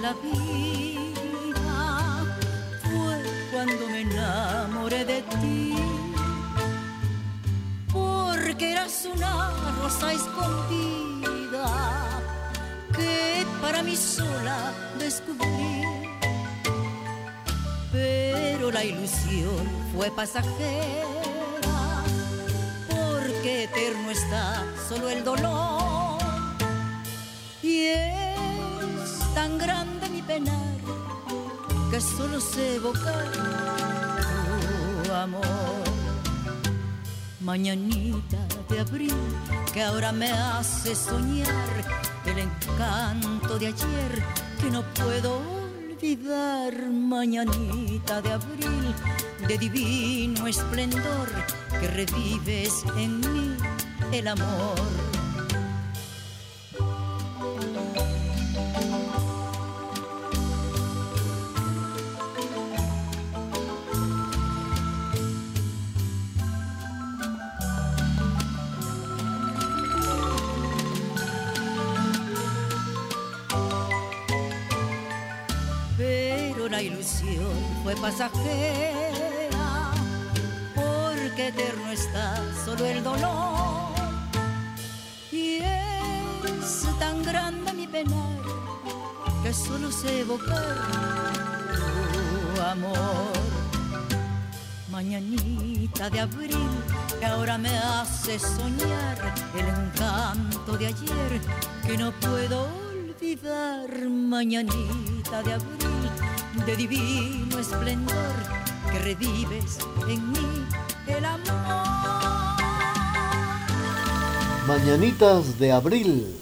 la 0.00 0.14
vida 0.14 0.32
fue 2.82 3.22
cuando 3.52 3.88
me 3.88 4.00
enamoré 4.00 5.04
de 5.04 5.22
ti. 5.22 5.74
Porque 7.92 8.72
eras 8.72 9.06
una 9.14 9.50
rosa 9.80 10.12
escondida 10.12 11.66
que 12.96 13.46
para 13.60 13.82
mí 13.82 13.96
sola 13.96 14.72
descubrí. 14.98 15.84
Pero 17.92 18.70
la 18.70 18.84
ilusión 18.84 19.68
fue 19.92 20.10
pasajera, 20.10 20.54
porque 22.88 23.64
eterno 23.64 24.10
está 24.10 24.64
solo 24.88 25.10
el 25.10 25.24
dolor. 25.24 26.18
Y 27.62 27.86
es 27.86 29.34
tan 29.34 29.58
grande 29.58 29.99
que 31.90 32.00
solo 32.00 32.40
sé 32.40 32.76
evocar 32.76 33.32
tu 35.04 35.12
amor. 35.12 35.42
Mañanita 37.40 38.38
de 38.68 38.80
abril 38.80 39.14
que 39.72 39.82
ahora 39.82 40.12
me 40.12 40.30
hace 40.30 40.94
soñar 40.94 41.72
el 42.26 42.38
encanto 42.38 43.58
de 43.58 43.68
ayer 43.68 44.12
que 44.60 44.70
no 44.70 44.82
puedo 44.94 45.38
olvidar. 45.38 46.74
Mañanita 46.90 48.22
de 48.22 48.32
abril 48.32 48.94
de 49.48 49.58
divino 49.58 50.46
esplendor 50.46 51.28
que 51.80 51.88
revives 51.88 52.84
en 52.96 53.20
mí 53.20 53.56
el 54.12 54.28
amor. 54.28 55.09
Pasajera, 78.00 79.92
porque 80.74 81.48
eterno 81.48 81.90
está 81.92 82.36
solo 82.64 82.84
el 82.86 83.02
dolor. 83.02 83.94
Y 85.30 85.58
es 85.58 86.86
tan 86.98 87.22
grande 87.22 87.72
mi 87.72 87.86
penar 87.86 88.40
que 89.42 89.52
solo 89.52 89.90
sé 89.90 90.20
evocar 90.20 90.76
tu 92.54 92.62
amor. 92.62 93.32
Mañanita 94.90 96.10
de 96.10 96.20
abril 96.20 96.68
que 97.18 97.26
ahora 97.26 97.56
me 97.58 97.76
hace 97.78 98.38
soñar 98.38 99.34
el 99.54 99.68
encanto 99.68 100.76
de 100.76 100.86
ayer 100.88 101.40
que 101.86 101.96
no 101.96 102.12
puedo 102.12 102.68
olvidar. 102.92 103.88
Mañanita 104.08 105.42
de 105.42 105.54
abril 105.54 105.79
de 106.66 106.76
divino 106.76 107.58
esplendor 107.58 108.34
que 108.90 108.98
revives 108.98 109.78
en 110.08 110.32
mí 110.32 110.66
el 111.06 111.24
amor. 111.24 112.60
Mañanitas 114.66 115.58
de 115.58 115.72
abril, 115.72 116.36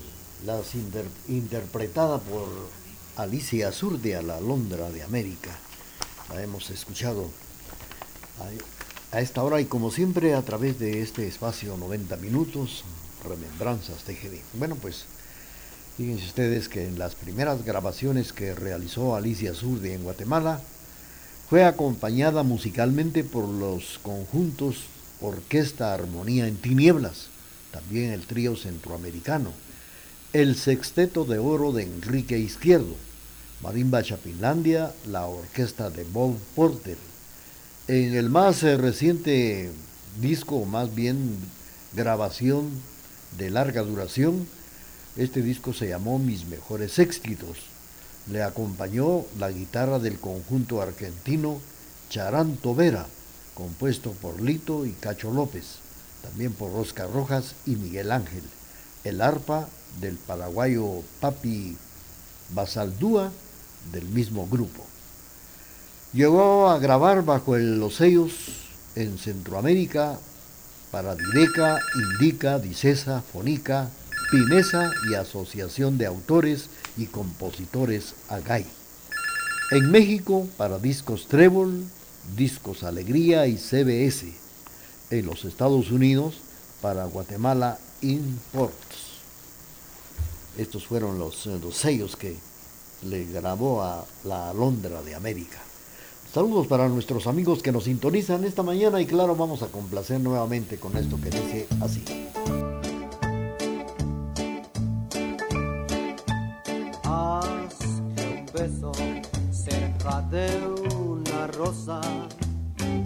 las 0.45 0.73
interpretada 1.27 2.19
por 2.19 2.47
Alicia 3.17 3.71
Zurdia, 3.71 4.21
la 4.21 4.39
Londra 4.39 4.89
de 4.89 5.03
América. 5.03 5.51
La 6.33 6.41
hemos 6.41 6.69
escuchado 6.69 7.29
a 9.11 9.21
esta 9.21 9.43
hora 9.43 9.61
y 9.61 9.65
como 9.65 9.91
siempre 9.91 10.33
a 10.33 10.41
través 10.41 10.79
de 10.79 11.01
este 11.01 11.27
espacio 11.27 11.77
90 11.77 12.17
minutos, 12.17 12.83
remembranzas 13.23 14.03
TGD. 14.03 14.39
Bueno, 14.53 14.75
pues 14.75 15.05
Fíjense 15.99 16.27
ustedes 16.27 16.69
que 16.69 16.87
en 16.87 16.97
las 16.97 17.13
primeras 17.13 17.65
grabaciones 17.65 18.31
que 18.31 18.55
realizó 18.55 19.17
Alicia 19.17 19.53
Zurdi 19.53 19.89
en 19.89 20.03
Guatemala, 20.03 20.61
fue 21.49 21.65
acompañada 21.65 22.43
musicalmente 22.43 23.25
por 23.25 23.49
los 23.49 23.99
conjuntos 24.01 24.85
Orquesta 25.19 25.93
Armonía 25.93 26.47
en 26.47 26.55
Tinieblas, 26.55 27.27
también 27.71 28.11
el 28.11 28.25
trío 28.25 28.55
centroamericano, 28.55 29.51
el 30.31 30.55
Sexteto 30.55 31.25
de 31.25 31.37
Oro 31.37 31.73
de 31.73 31.83
Enrique 31.83 32.39
Izquierdo, 32.39 32.95
Marimba 33.61 34.01
Chapinlandia, 34.01 34.93
la 35.05 35.25
orquesta 35.25 35.89
de 35.89 36.05
Bob 36.05 36.37
Porter. 36.55 36.97
En 37.89 38.15
el 38.15 38.29
más 38.29 38.63
eh, 38.63 38.77
reciente 38.77 39.69
disco, 40.21 40.63
más 40.63 40.95
bien 40.95 41.35
grabación 41.93 42.69
de 43.37 43.49
larga 43.49 43.81
duración, 43.81 44.47
este 45.15 45.41
disco 45.41 45.73
se 45.73 45.89
llamó 45.89 46.19
Mis 46.19 46.45
Mejores 46.45 46.99
Éxitos. 46.99 47.57
Le 48.31 48.43
acompañó 48.43 49.25
la 49.37 49.49
guitarra 49.49 49.99
del 49.99 50.19
conjunto 50.19 50.81
argentino 50.81 51.59
Charanto 52.09 52.75
Vera, 52.75 53.07
compuesto 53.53 54.11
por 54.11 54.41
Lito 54.41 54.85
y 54.85 54.91
Cacho 54.91 55.31
López, 55.31 55.79
también 56.21 56.53
por 56.53 56.71
Oscar 56.71 57.11
Rojas 57.11 57.55
y 57.65 57.75
Miguel 57.75 58.11
Ángel. 58.11 58.43
El 59.03 59.21
arpa 59.21 59.67
del 59.99 60.15
paraguayo 60.15 61.03
Papi 61.19 61.75
Basaldúa 62.51 63.31
del 63.91 64.05
mismo 64.05 64.47
grupo. 64.47 64.85
Llegó 66.13 66.69
a 66.69 66.79
grabar 66.79 67.23
bajo 67.23 67.57
los 67.57 67.95
sellos 67.95 68.33
en 68.95 69.17
Centroamérica 69.17 70.19
para 70.91 71.15
Direca, 71.15 71.79
Indica, 71.95 72.57
Dicesa, 72.57 73.21
Fonica, 73.21 73.89
Pinesa 74.31 74.91
y 75.09 75.15
Asociación 75.15 75.97
de 75.97 76.05
Autores 76.05 76.69
y 76.97 77.07
Compositores 77.07 78.13
AGAI. 78.29 78.65
En 79.71 79.89
México 79.89 80.47
para 80.55 80.77
Discos 80.77 81.27
Trébol, 81.27 81.83
Discos 82.35 82.83
Alegría 82.83 83.47
y 83.47 83.57
CBS. 83.57 84.31
En 85.09 85.25
los 85.25 85.45
Estados 85.45 85.89
Unidos 85.89 86.35
para 86.79 87.05
Guatemala 87.05 87.79
Imports. 88.01 89.19
Estos 90.59 90.85
fueron 90.85 91.17
los, 91.17 91.47
eh, 91.47 91.59
los 91.59 91.75
sellos 91.75 92.15
que 92.15 92.37
le 93.03 93.25
grabó 93.25 93.81
a 93.81 94.05
la 94.25 94.51
Alondra 94.51 95.01
de 95.01 95.15
América. 95.15 95.57
Saludos 96.31 96.67
para 96.67 96.87
nuestros 96.87 97.25
amigos 97.25 97.63
que 97.63 97.71
nos 97.71 97.85
sintonizan 97.85 98.43
esta 98.43 98.61
mañana 98.61 99.01
y 99.01 99.07
claro, 99.07 99.35
vamos 99.35 99.63
a 99.63 99.67
complacer 99.67 100.19
nuevamente 100.19 100.77
con 100.77 100.95
esto 100.97 101.19
que 101.19 101.31
dice 101.31 101.67
así. 101.81 102.03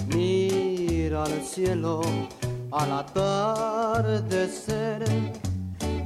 Mira 0.07 1.23
al 1.23 1.41
cielo 1.43 2.01
al 2.71 2.91
atardecer, 2.91 5.03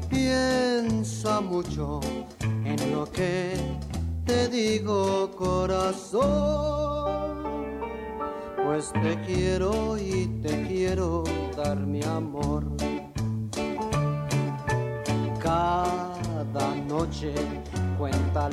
piensa 0.10 1.40
mucho 1.40 2.02
en 2.42 2.92
lo 2.92 3.10
que 3.12 3.54
te 4.26 4.50
digo 4.50 5.32
corazón, 5.32 6.28
pues 8.66 8.92
te 8.92 9.18
quiero 9.26 9.98
y 9.98 10.28
te 10.42 10.68
quiero 10.68 11.24
dar 11.56 11.78
mi 11.78 12.04
amor. 12.04 12.66
Cada 15.40 16.76
noche 16.88 17.34
cuenta 17.98 18.50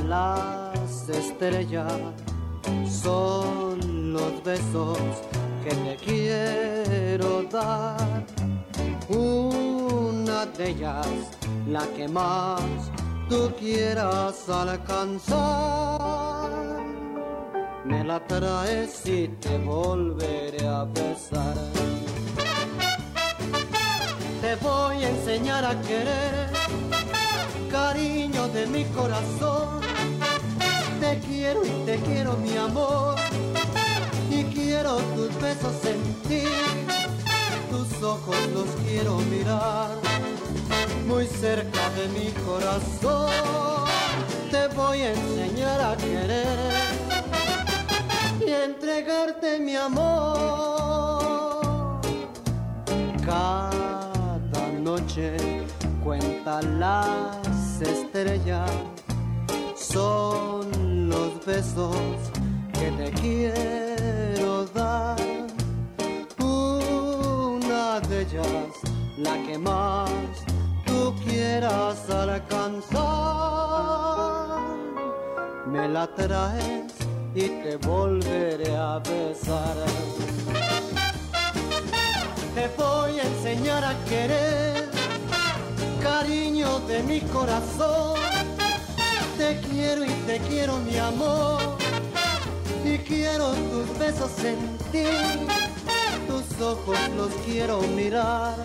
las 0.85 1.09
estrellas 1.09 1.93
son 2.87 4.13
los 4.13 4.45
besos 4.45 4.99
que 5.65 5.75
te 5.75 5.97
quiero 5.97 7.43
dar. 7.45 8.27
Una 9.09 10.45
de 10.47 10.71
ellas, 10.71 11.07
la 11.67 11.87
que 11.97 12.07
más 12.07 12.61
tú 13.31 13.51
quieras 13.59 14.47
alcanzar. 14.49 16.51
Me 17.85 18.05
la 18.05 18.25
traes 18.27 19.07
y 19.07 19.29
te 19.41 19.57
volveré 19.59 20.67
a 20.67 20.85
besar. 20.85 21.57
Te 24.43 24.57
voy 24.57 25.05
a 25.05 25.09
enseñar 25.09 25.65
a 25.65 25.81
querer, 25.83 26.51
cariño 27.71 28.49
de 28.49 28.67
mi 28.67 28.85
corazón 28.97 29.94
te 31.15 31.21
quiero 31.21 31.65
y 31.65 31.69
te 31.87 31.97
quiero 32.01 32.37
mi 32.39 32.57
amor 32.57 33.15
y 34.31 34.43
quiero 34.45 34.97
tus 35.15 35.33
besos 35.41 35.73
sentir, 35.81 36.49
tus 37.71 38.03
ojos 38.03 38.37
los 38.53 38.67
quiero 38.85 39.19
mirar 39.31 39.91
muy 41.07 41.27
cerca 41.27 41.89
de 41.91 42.09
mi 42.09 42.33
corazón. 42.45 43.31
te 44.51 44.67
voy 44.75 45.03
a 45.03 45.13
enseñar 45.13 45.81
a 45.81 45.97
querer 45.97 46.73
y 48.45 48.51
entregarte 48.51 49.61
mi 49.61 49.77
amor. 49.77 51.21
Cada 53.25 54.69
noche 54.81 55.37
cuenta 56.03 56.61
las 56.63 57.81
estrellas, 57.81 58.71
son 59.77 60.94
los 61.09 61.45
besos 61.45 61.97
que 62.73 62.91
te 62.93 63.11
quiero 63.21 64.65
dar. 64.67 65.17
Una 66.39 68.01
de 68.01 68.23
ellas, 68.23 68.47
la 69.19 69.35
que 69.45 69.59
más 69.59 70.11
tú 70.87 71.15
quieras 71.25 72.09
alcanzar, 72.11 73.03
me 75.67 75.89
la 75.89 76.07
traes 76.15 76.93
y 77.35 77.49
te 77.63 77.77
volveré 77.77 78.75
a 78.77 78.99
besar. 78.99 79.77
Te 82.55 82.69
voy 82.79 83.19
a 83.19 83.23
enseñar 83.25 83.85
a 83.85 83.95
querer, 84.05 84.89
cariño 86.01 86.79
de 86.81 87.03
mi 87.03 87.21
corazón. 87.21 88.54
Quiero 89.71 90.05
y 90.05 90.11
te 90.27 90.39
quiero 90.49 90.79
mi 90.79 90.97
amor. 90.97 91.77
Y 92.85 92.99
quiero 92.99 93.53
tus 93.53 93.99
besos 93.99 94.31
sentir, 94.33 95.09
tus 96.29 96.61
ojos 96.61 96.99
los 97.17 97.33
quiero 97.47 97.81
mirar, 97.97 98.57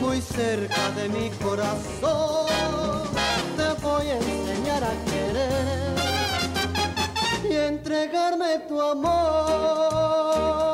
muy 0.00 0.20
cerca 0.20 0.90
de 0.90 1.08
mi 1.08 1.30
corazón. 1.30 2.46
Te 3.56 3.72
voy 3.80 4.08
a 4.08 4.16
enseñar 4.16 4.82
a 4.82 4.92
querer 5.10 5.94
y 7.48 7.54
entregarme 7.54 8.58
tu 8.68 8.80
amor. 8.80 10.71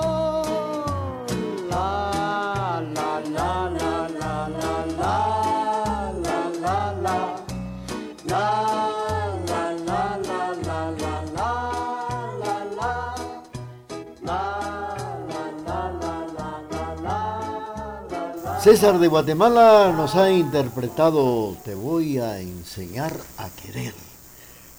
César 18.62 18.98
de 18.98 19.06
Guatemala 19.06 19.94
nos 19.96 20.16
ha 20.16 20.32
interpretado 20.32 21.56
Te 21.64 21.76
voy 21.76 22.18
a 22.18 22.40
enseñar 22.40 23.16
a 23.36 23.48
querer. 23.50 23.94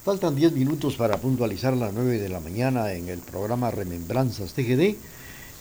Faltan 0.03 0.35
10 0.35 0.51
minutos 0.51 0.97
para 0.97 1.15
puntualizar 1.17 1.77
las 1.77 1.93
9 1.93 2.19
de 2.19 2.27
la 2.27 2.41
mañana 2.41 2.91
en 2.91 3.07
el 3.07 3.19
programa 3.19 3.71
Remembranzas 3.71 4.51
TGD 4.51 4.97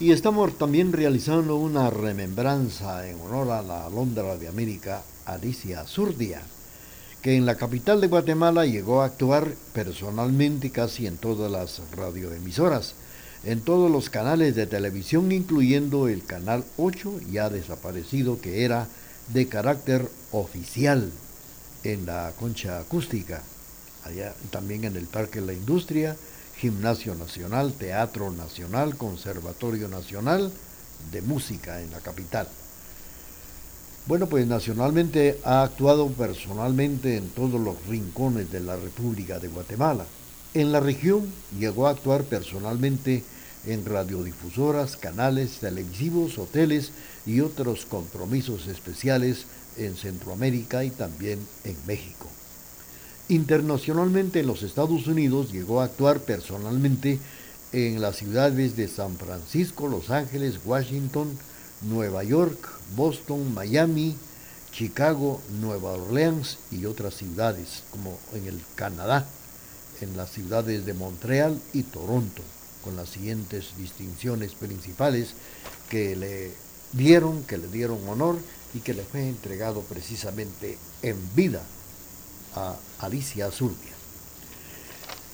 y 0.00 0.10
estamos 0.10 0.58
también 0.58 0.92
realizando 0.92 1.54
una 1.54 1.90
remembranza 1.90 3.08
en 3.08 3.20
honor 3.20 3.52
a 3.52 3.62
la 3.62 3.86
Alondra 3.86 4.36
de 4.36 4.48
América, 4.48 5.02
Alicia 5.24 5.84
Zurdia, 5.86 6.42
que 7.22 7.36
en 7.36 7.46
la 7.46 7.54
capital 7.54 8.00
de 8.00 8.08
Guatemala 8.08 8.66
llegó 8.66 9.02
a 9.02 9.06
actuar 9.06 9.46
personalmente 9.72 10.70
casi 10.70 11.06
en 11.06 11.18
todas 11.18 11.52
las 11.52 11.80
radioemisoras 11.94 12.94
en 13.44 13.60
todos 13.60 13.90
los 13.90 14.10
canales 14.10 14.54
de 14.54 14.66
televisión, 14.66 15.30
incluyendo 15.32 16.08
el 16.08 16.24
canal 16.24 16.64
8, 16.76 17.20
ya 17.30 17.50
desaparecido, 17.50 18.40
que 18.40 18.64
era 18.64 18.88
de 19.32 19.46
carácter 19.46 20.08
oficial 20.32 21.10
en 21.84 22.06
la 22.06 22.32
concha 22.38 22.80
acústica, 22.80 23.42
allá 24.04 24.34
también 24.50 24.84
en 24.84 24.96
el 24.96 25.06
Parque 25.06 25.40
la 25.40 25.52
Industria, 25.52 26.16
Gimnasio 26.56 27.14
Nacional, 27.14 27.72
Teatro 27.72 28.30
Nacional, 28.30 28.96
Conservatorio 28.96 29.88
Nacional 29.88 30.50
de 31.12 31.22
Música 31.22 31.80
en 31.80 31.90
la 31.92 32.00
capital. 32.00 32.48
Bueno, 34.06 34.26
pues 34.26 34.46
nacionalmente 34.46 35.38
ha 35.44 35.62
actuado 35.62 36.08
personalmente 36.08 37.16
en 37.16 37.28
todos 37.28 37.60
los 37.60 37.86
rincones 37.86 38.50
de 38.50 38.60
la 38.60 38.74
República 38.74 39.38
de 39.38 39.48
Guatemala. 39.48 40.06
En 40.54 40.72
la 40.72 40.80
región 40.80 41.30
llegó 41.58 41.86
a 41.86 41.90
actuar 41.90 42.24
personalmente 42.24 43.22
en 43.66 43.84
radiodifusoras, 43.84 44.96
canales 44.96 45.58
televisivos, 45.60 46.38
hoteles 46.38 46.90
y 47.26 47.40
otros 47.40 47.84
compromisos 47.84 48.66
especiales 48.66 49.44
en 49.76 49.94
Centroamérica 49.94 50.84
y 50.84 50.90
también 50.90 51.38
en 51.64 51.76
México. 51.86 52.28
Internacionalmente 53.28 54.40
en 54.40 54.46
los 54.46 54.62
Estados 54.62 55.06
Unidos 55.06 55.52
llegó 55.52 55.82
a 55.82 55.84
actuar 55.84 56.20
personalmente 56.20 57.18
en 57.72 58.00
las 58.00 58.16
ciudades 58.16 58.74
de 58.74 58.88
San 58.88 59.18
Francisco, 59.18 59.86
Los 59.86 60.08
Ángeles, 60.08 60.60
Washington, 60.64 61.38
Nueva 61.82 62.24
York, 62.24 62.80
Boston, 62.96 63.52
Miami, 63.52 64.16
Chicago, 64.72 65.42
Nueva 65.60 65.92
Orleans 65.92 66.56
y 66.70 66.86
otras 66.86 67.14
ciudades, 67.14 67.82
como 67.90 68.18
en 68.32 68.46
el 68.46 68.58
Canadá 68.76 69.26
en 70.02 70.16
las 70.16 70.30
ciudades 70.30 70.86
de 70.86 70.94
Montreal 70.94 71.60
y 71.72 71.82
Toronto, 71.82 72.42
con 72.82 72.96
las 72.96 73.08
siguientes 73.08 73.76
distinciones 73.76 74.54
principales 74.54 75.34
que 75.88 76.16
le 76.16 76.52
dieron, 76.92 77.42
que 77.44 77.58
le 77.58 77.68
dieron 77.68 78.06
honor 78.08 78.38
y 78.74 78.80
que 78.80 78.94
le 78.94 79.02
fue 79.02 79.28
entregado 79.28 79.82
precisamente 79.82 80.78
en 81.02 81.16
vida 81.34 81.62
a 82.54 82.76
Alicia 83.00 83.46
Azurdia. 83.46 83.92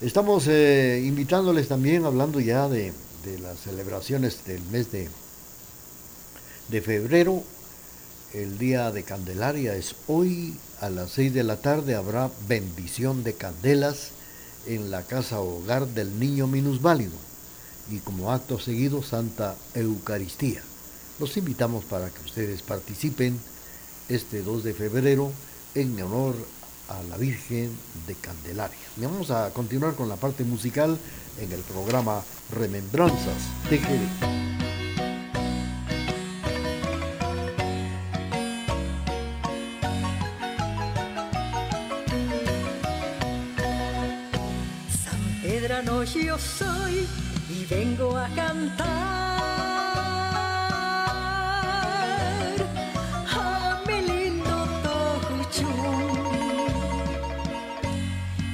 Estamos 0.00 0.46
eh, 0.48 1.02
invitándoles 1.04 1.68
también, 1.68 2.04
hablando 2.04 2.40
ya 2.40 2.68
de, 2.68 2.92
de, 3.24 3.38
las 3.38 3.60
celebraciones 3.60 4.44
del 4.44 4.62
mes 4.64 4.90
de, 4.90 5.08
de 6.68 6.82
febrero, 6.82 7.42
el 8.32 8.58
día 8.58 8.90
de 8.90 9.04
Candelaria 9.04 9.76
es 9.76 9.94
hoy 10.08 10.58
a 10.80 10.90
las 10.90 11.12
6 11.12 11.32
de 11.32 11.44
la 11.44 11.56
tarde, 11.58 11.94
habrá 11.94 12.30
bendición 12.48 13.22
de 13.22 13.34
candelas 13.34 14.10
en 14.66 14.90
la 14.90 15.02
casa 15.02 15.40
hogar 15.40 15.86
del 15.88 16.18
niño 16.18 16.46
minusválido 16.46 17.16
y 17.90 17.98
como 17.98 18.32
acto 18.32 18.58
seguido 18.58 19.02
Santa 19.02 19.56
Eucaristía. 19.74 20.62
Los 21.18 21.36
invitamos 21.36 21.84
para 21.84 22.10
que 22.10 22.24
ustedes 22.24 22.62
participen 22.62 23.38
este 24.08 24.42
2 24.42 24.64
de 24.64 24.74
febrero 24.74 25.30
en 25.74 26.00
honor 26.02 26.34
a 26.88 27.02
la 27.04 27.16
Virgen 27.16 27.70
de 28.06 28.14
Candelaria. 28.14 28.76
Y 28.96 29.02
vamos 29.02 29.30
a 29.30 29.50
continuar 29.50 29.94
con 29.94 30.08
la 30.08 30.16
parte 30.16 30.44
musical 30.44 30.98
en 31.40 31.52
el 31.52 31.60
programa 31.60 32.22
Remembranzas 32.50 33.70
de 33.70 33.78
Jerez. 33.78 34.53
Yo 46.34 46.40
soy 46.40 47.06
y 47.48 47.64
vengo 47.66 48.16
a 48.16 48.28
cantar 48.30 48.86
a 53.30 53.80
mi 53.86 54.00
lindo 54.02 54.54
Tojuchú. 54.82 55.68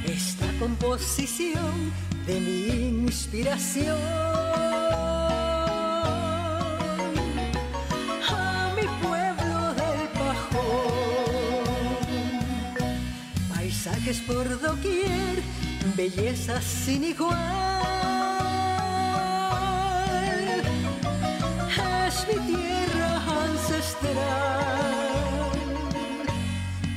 Esta 0.04 0.46
composición 0.58 1.92
de 2.26 2.40
mi 2.40 2.66
inspiración. 3.06 3.98
a 8.28 8.72
mi 8.76 8.86
pueblo 9.02 9.58
del 9.74 10.08
Paisajes 13.54 14.18
por 14.26 14.60
doquier 14.60 15.42
belleza 15.96 16.60
sin 16.62 17.04
igual. 17.04 17.69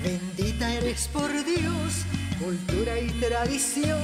Bendita 0.04 0.74
eres 0.74 1.08
por 1.12 1.30
Dios, 1.44 2.06
cultura 2.40 3.00
y 3.00 3.10
tradición. 3.20 4.00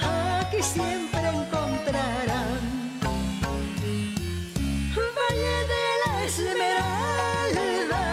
Aquí 0.00 0.62
siempre 0.62 1.28
encontrarán 1.28 2.60
Valle 5.18 5.56
de 5.72 5.84
la 6.04 6.12
Esmeralda. 6.24 8.04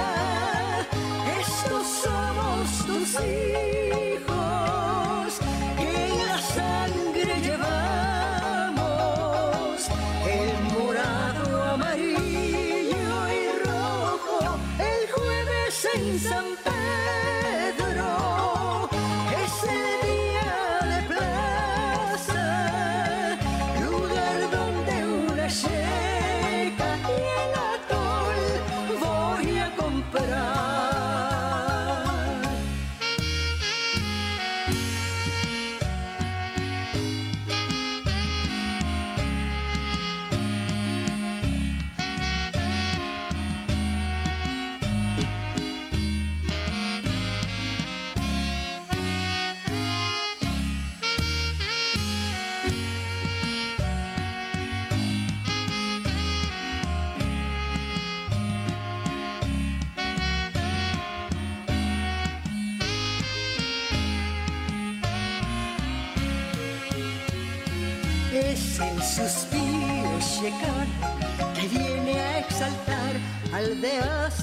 Estos 1.39 1.86
somos 2.03 2.65
tus 2.86 3.10
hijos. 3.25 4.12
xanh 15.93 16.17
xâm 16.19 16.62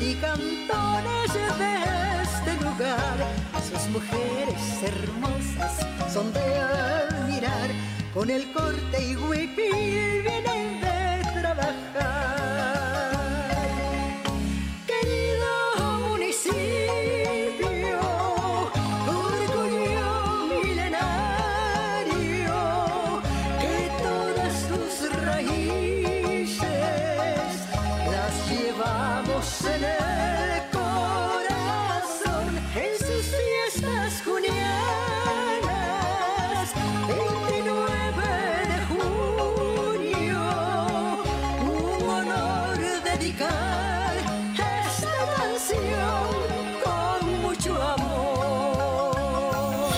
y 0.00 0.14
cantones 0.14 1.34
de 1.58 2.22
este 2.22 2.64
lugar. 2.64 3.18
Sus 3.68 3.88
mujeres 3.90 4.82
hermosas 4.82 5.86
son 6.12 6.32
de 6.32 6.40
admirar, 6.40 7.70
con 8.14 8.30
el 8.30 8.50
corte 8.52 9.04
y 9.04 9.16
huipil 9.16 10.22
vienen 10.22 10.80
de 10.80 11.40
trabajar. 11.40 12.19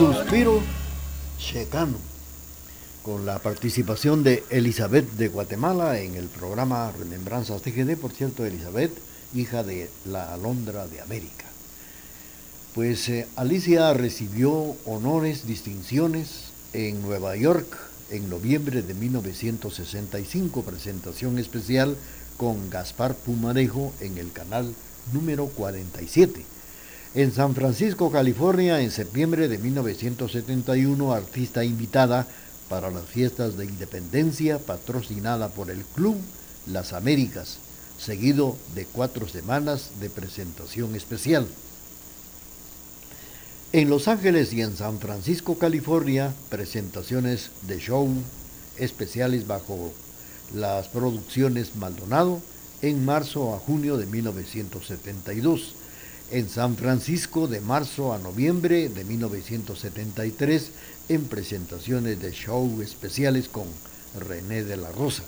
Suspiro 0.02 0.61
Checano, 1.38 1.97
con 3.04 3.25
la 3.25 3.38
participación 3.38 4.25
de 4.25 4.42
Elizabeth 4.50 5.09
de 5.12 5.28
Guatemala 5.28 6.00
en 6.00 6.16
el 6.16 6.26
programa 6.26 6.90
Remembranzas 6.90 7.62
TGD, 7.62 7.97
por 7.97 8.11
cierto, 8.11 8.44
Elizabeth, 8.44 8.90
hija 9.32 9.62
de 9.62 9.88
la 10.04 10.35
Alondra 10.35 10.88
de 10.88 11.00
América. 11.00 11.44
Pues 12.75 13.09
eh, 13.11 13.28
Alicia 13.37 13.94
recibió 13.94 14.75
honores, 14.87 15.47
distinciones 15.47 16.50
en 16.73 17.00
Nueva 17.00 17.37
York 17.37 17.78
en 18.11 18.28
noviembre 18.28 18.82
de 18.82 18.94
1965, 18.94 20.64
presentación 20.64 21.38
especial 21.38 21.97
con 22.38 22.71
Gaspar 22.71 23.14
Pumarejo 23.14 23.92
en 24.00 24.18
el 24.18 24.32
canal 24.32 24.75
número 25.12 25.47
47 25.47 26.44
en 27.14 27.33
San 27.33 27.54
Francisco, 27.54 28.11
California, 28.11 28.81
en 28.81 28.90
septiembre 28.90 29.49
de 29.49 29.59
1971, 29.59 31.12
artista 31.12 31.62
invitada 31.62 32.26
para 32.71 32.90
las 32.90 33.04
fiestas 33.04 33.59
de 33.59 33.66
independencia 33.66 34.59
patrocinada 34.59 35.49
por 35.49 35.71
el 35.71 35.85
Club 35.85 36.16
Las 36.66 36.95
Américas, 36.95 37.59
seguido 37.99 38.57
de 38.75 38.87
cuatro 38.87 39.28
semanas 39.28 39.90
de 40.00 40.09
presentación 40.09 40.95
especial. 40.95 41.47
En 43.75 43.90
Los 43.90 44.09
Ángeles 44.09 44.54
y 44.54 44.62
en 44.62 44.75
San 44.75 44.99
Francisco, 44.99 45.59
California, 45.59 46.33
presentaciones 46.49 47.50
de 47.66 47.78
show 47.78 48.09
especiales 48.78 49.47
bajo 49.47 49.92
las 50.54 50.88
producciones 50.88 51.76
Maldonado 51.76 52.40
en 52.81 53.04
marzo 53.04 53.54
a 53.54 53.59
junio 53.59 53.99
de 53.99 54.07
1972 54.07 55.75
en 56.33 56.49
San 56.49 56.77
Francisco 56.77 57.47
de 57.47 57.61
marzo 57.61 58.15
a 58.15 58.19
noviembre 58.19 58.89
de 58.89 59.05
1973 59.05 60.71
en 61.11 61.27
presentaciones 61.27 62.21
de 62.23 62.33
show 62.33 62.81
especiales 62.81 63.51
con 63.51 63.67
René 64.19 64.65
de 64.65 64.79
la 64.79 64.91
Rosa. 64.93 65.25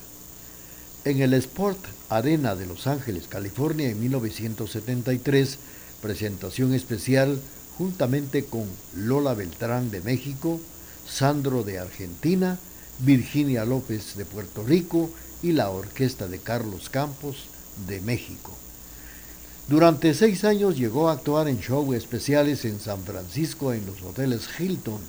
En 1.05 1.21
el 1.21 1.35
Sport 1.35 1.79
Arena 2.09 2.57
de 2.57 2.65
Los 2.65 2.87
Ángeles, 2.87 3.25
California 3.29 3.91
en 3.91 4.01
1973, 4.01 5.59
presentación 6.01 6.73
especial 6.73 7.39
juntamente 7.77 8.47
con 8.47 8.65
Lola 8.97 9.35
Beltrán 9.35 9.91
de 9.91 10.01
México, 10.01 10.59
Sandro 11.07 11.65
de 11.65 11.81
Argentina, 11.81 12.59
Virginia 13.01 13.67
López 13.67 14.17
de 14.17 14.25
Puerto 14.25 14.65
Rico 14.65 15.11
y 15.43 15.53
la 15.53 15.69
orquesta 15.69 16.29
de 16.29 16.39
Carlos 16.39 16.89
Campos 16.89 17.45
de 17.87 18.01
México. 18.01 18.57
Durante 19.67 20.13
seis 20.13 20.45
años 20.45 20.77
llegó 20.77 21.09
a 21.09 21.13
actuar 21.13 21.49
en 21.49 21.59
shows 21.59 21.97
especiales 21.97 22.67
en 22.67 22.79
San 22.79 23.03
Francisco 23.03 23.73
en 23.73 23.87
los 23.87 24.03
hoteles 24.03 24.47
Hilton, 24.59 25.01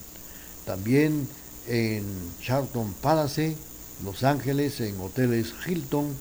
también 0.66 1.28
en 1.68 2.06
Charlton 2.42 2.94
Palace, 3.02 3.58
Los 4.02 4.24
Ángeles 4.24 4.80
en 4.80 4.98
hoteles 5.02 5.54
Hilton, 5.68 6.16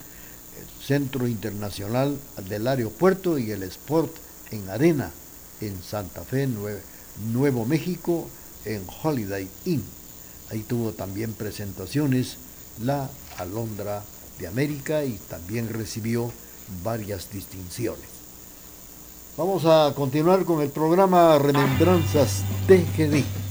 Centro 0.84 1.28
Internacional 1.28 2.18
del 2.48 2.66
Aeropuerto 2.66 3.38
y 3.38 3.52
el 3.52 3.62
Sport 3.62 4.12
en 4.50 4.68
Arena 4.68 5.12
en 5.60 5.80
Santa 5.80 6.24
Fe, 6.24 6.48
Nuevo 7.32 7.64
México, 7.66 8.28
en 8.64 8.82
Holiday 9.02 9.48
Inn. 9.64 9.84
Ahí 10.50 10.64
tuvo 10.64 10.92
también 10.92 11.34
presentaciones 11.34 12.38
la 12.82 13.08
Alondra 13.38 14.02
de 14.40 14.48
América 14.48 15.04
y 15.04 15.20
también 15.28 15.68
recibió 15.68 16.32
varias 16.82 17.30
distinciones. 17.30 18.13
Vamos 19.36 19.64
a 19.64 19.92
continuar 19.96 20.44
con 20.44 20.62
el 20.62 20.70
programa 20.70 21.36
Remembranzas 21.38 22.44
TGD. 22.68 23.43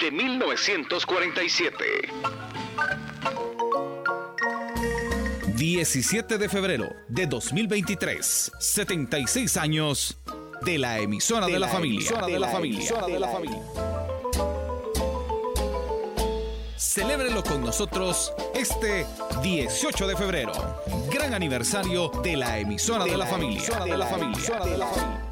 de 0.00 0.12
1947. 0.12 2.45
17 5.56 6.36
de 6.36 6.48
febrero 6.50 6.94
de 7.08 7.26
2023. 7.26 8.52
76 8.58 9.56
años 9.56 10.18
de 10.60 10.78
la 10.78 10.98
emisora 10.98 11.46
de, 11.46 11.58
la, 11.58 11.66
familia. 11.66 12.10
de, 12.26 12.38
la, 12.38 12.48
familia. 12.48 13.06
de 13.06 13.18
la 13.18 13.28
familia. 13.28 13.62
Celébrelo 16.76 17.42
con 17.42 17.62
nosotros 17.62 18.34
este 18.54 19.06
18 19.42 20.06
de 20.06 20.16
febrero. 20.16 20.52
Gran 21.10 21.32
aniversario 21.32 22.10
de 22.22 22.36
la 22.36 22.58
emisora 22.58 23.06
de, 23.06 23.16
la, 23.16 23.26
familia. 23.26 23.62
De 23.84 23.96
la 23.96 24.06
familia 24.06 25.26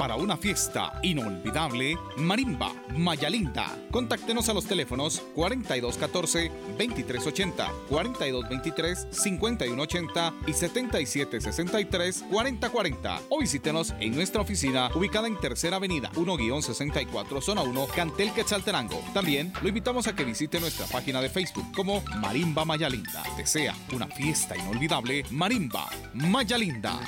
para 0.00 0.16
una 0.16 0.36
fiesta 0.38 0.98
inolvidable, 1.02 1.98
Marimba, 2.16 2.72
Mayalinda. 2.96 3.76
Contáctenos 3.90 4.48
a 4.48 4.54
los 4.54 4.64
teléfonos 4.64 5.22
4214-2380, 5.36 7.68
4223-5180 7.90 10.32
y 10.46 10.52
7763-4040 10.52 13.20
o 13.28 13.40
visítenos 13.40 13.92
en 14.00 14.14
nuestra 14.14 14.40
oficina 14.40 14.90
ubicada 14.94 15.26
en 15.26 15.38
Tercera 15.38 15.76
Avenida 15.76 16.10
1-64 16.14 17.42
Zona 17.42 17.60
1, 17.60 17.86
Cantel 17.94 18.32
Quetzaltenango. 18.32 19.04
También 19.12 19.52
lo 19.60 19.68
invitamos 19.68 20.06
a 20.06 20.16
que 20.16 20.24
visite 20.24 20.60
nuestra 20.60 20.86
página 20.86 21.20
de 21.20 21.28
Facebook 21.28 21.66
como 21.76 22.02
Marimba 22.22 22.64
Mayalinda. 22.64 23.22
Desea 23.36 23.74
una 23.92 24.06
fiesta 24.06 24.56
inolvidable, 24.56 25.26
Marimba, 25.30 25.90
Mayalinda. 26.14 26.98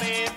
me 0.00 0.29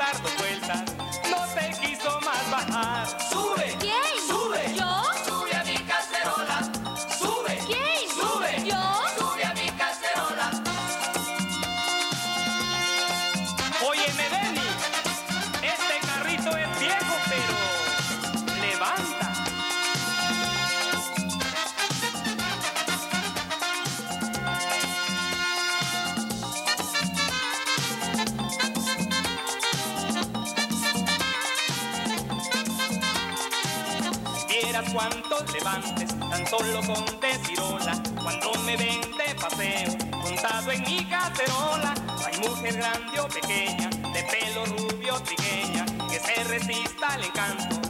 solo 36.57 36.81
con 36.81 37.19
decirola. 37.19 37.93
Cuando 38.21 38.53
me 38.65 38.77
ven 38.77 39.01
de 39.01 39.35
paseo, 39.35 39.97
montado 40.11 40.71
en 40.71 40.81
mi 40.83 41.03
cacerola, 41.05 41.93
hay 42.25 42.47
mujer 42.47 42.75
grande 42.75 43.19
o 43.19 43.27
pequeña, 43.27 43.89
de 43.89 44.23
pelo 44.23 44.65
rubio 44.65 45.15
trigueña, 45.21 45.85
que 46.09 46.19
se 46.19 46.43
resista 46.43 47.07
al 47.07 47.23
encanto 47.23 47.82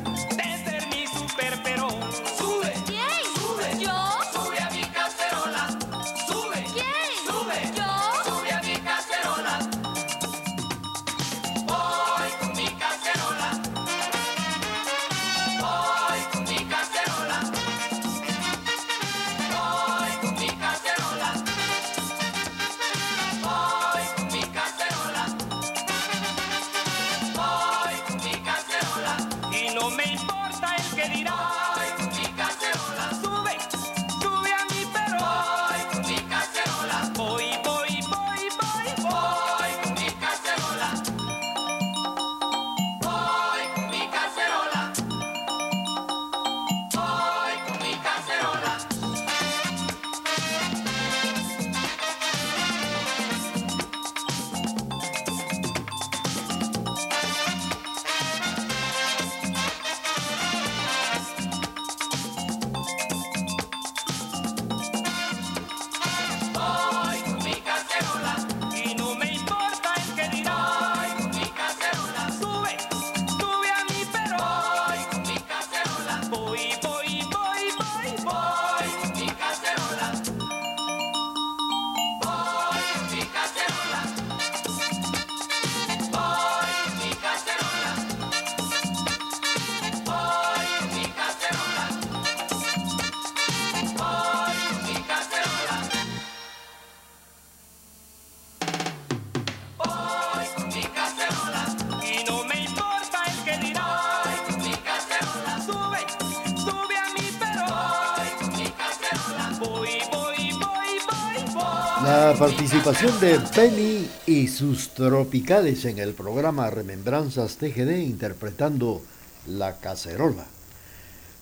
La 112.03 112.35
participación 112.37 113.17
de 113.21 113.39
Penny 113.55 114.09
y 114.25 114.49
sus 114.49 114.89
tropicales 114.89 115.85
en 115.85 115.99
el 115.99 116.13
programa 116.13 116.69
Remembranzas 116.69 117.55
TGD 117.55 118.01
interpretando 118.01 119.01
La 119.47 119.77
Cacerola. 119.77 120.43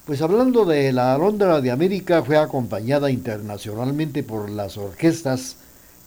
Pues 0.06 0.22
hablando 0.22 0.66
de 0.66 0.94
la 0.94 1.16
Alondra 1.16 1.62
de 1.62 1.72
América, 1.72 2.22
fue 2.22 2.38
acompañada 2.38 3.10
internacionalmente 3.10 4.22
por 4.22 4.52
las 4.52 4.78
orquestas 4.78 5.56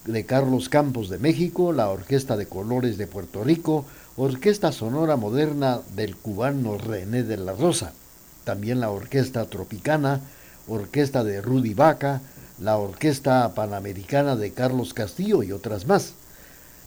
de 0.05 0.25
Carlos 0.25 0.69
Campos 0.69 1.09
de 1.09 1.19
México, 1.19 1.73
la 1.73 1.88
Orquesta 1.88 2.37
de 2.37 2.47
Colores 2.47 2.97
de 2.97 3.09
Puerto 3.09 3.43
Rico, 3.43 3.85
Orquesta 4.17 4.71
Sonora 4.71 5.17
Moderna 5.17 5.81
del 5.97 6.14
cubano 6.14 6.79
René 6.79 7.25
de 7.25 7.38
la 7.38 7.55
Rosa, 7.55 7.93
también 8.45 8.79
la 8.79 8.90
Orquesta 8.90 9.47
Tropicana, 9.47 10.21
Orquesta 10.69 11.25
de 11.25 11.43
Rudy 11.43 11.75
Vaca, 11.75 12.21
la 12.59 12.77
Orquesta 12.77 13.53
Panamericana 13.55 14.37
de 14.37 14.53
Carlos 14.53 14.95
Castillo 14.95 15.43
y 15.43 15.53
otras 15.53 15.87
más. 15.87 16.14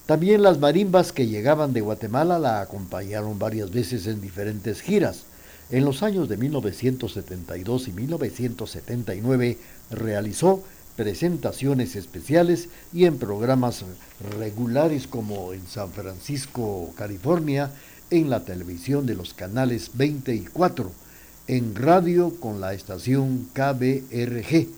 También 0.06 0.42
las 0.42 0.60
marimbas 0.60 1.12
que 1.12 1.28
llegaban 1.28 1.74
de 1.74 1.82
Guatemala 1.82 2.40
la 2.40 2.62
acompañaron 2.62 3.38
varias 3.40 3.72
veces 3.72 4.08
en 4.08 4.22
diferentes 4.22 4.82
giras. 4.82 5.24
En 5.70 5.84
los 5.84 6.02
años 6.02 6.30
de 6.30 6.38
1972 6.38 7.90
y 7.90 7.92
1979 7.92 9.58
realizó 9.92 10.64
presentaciones 10.96 11.98
especiales 11.98 12.70
y 12.94 13.04
en 13.04 13.18
programas 13.18 13.84
regulares 14.40 15.08
como 15.08 15.52
en 15.52 15.68
San 15.68 15.92
Francisco, 15.92 16.94
California, 16.98 17.72
en 18.10 18.30
la 18.30 18.46
televisión 18.46 19.06
de 19.06 19.16
los 19.16 19.34
canales 19.34 19.92
20 19.96 20.34
y 20.34 20.46
4, 20.46 20.90
en 21.48 21.76
radio 21.76 22.40
con 22.40 22.62
la 22.62 22.74
estación 22.74 23.50
KBRG 23.54 24.70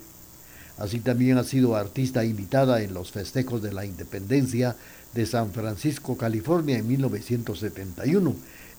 Así 0.79 1.01
también 1.01 1.37
ha 1.37 1.43
sido 1.43 1.75
artista 1.75 2.23
invitada 2.23 2.81
en 2.81 2.93
los 2.93 3.11
festejos 3.11 3.61
de 3.61 3.73
la 3.73 3.85
independencia 3.85 4.77
de 5.13 5.25
San 5.25 5.51
Francisco, 5.51 6.17
California 6.17 6.77
en 6.77 6.87
1971, 6.87 8.35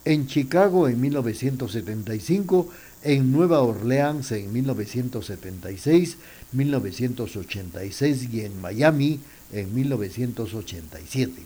en 0.07 0.27
Chicago 0.27 0.89
en 0.89 0.99
1975, 0.99 2.69
en 3.03 3.31
Nueva 3.31 3.61
Orleans 3.61 4.33
en 4.33 4.51
1976, 4.51 6.17
1986 6.53 8.29
y 8.33 8.41
en 8.41 8.61
Miami 8.63 9.21
en 9.53 9.75
1987. 9.75 11.43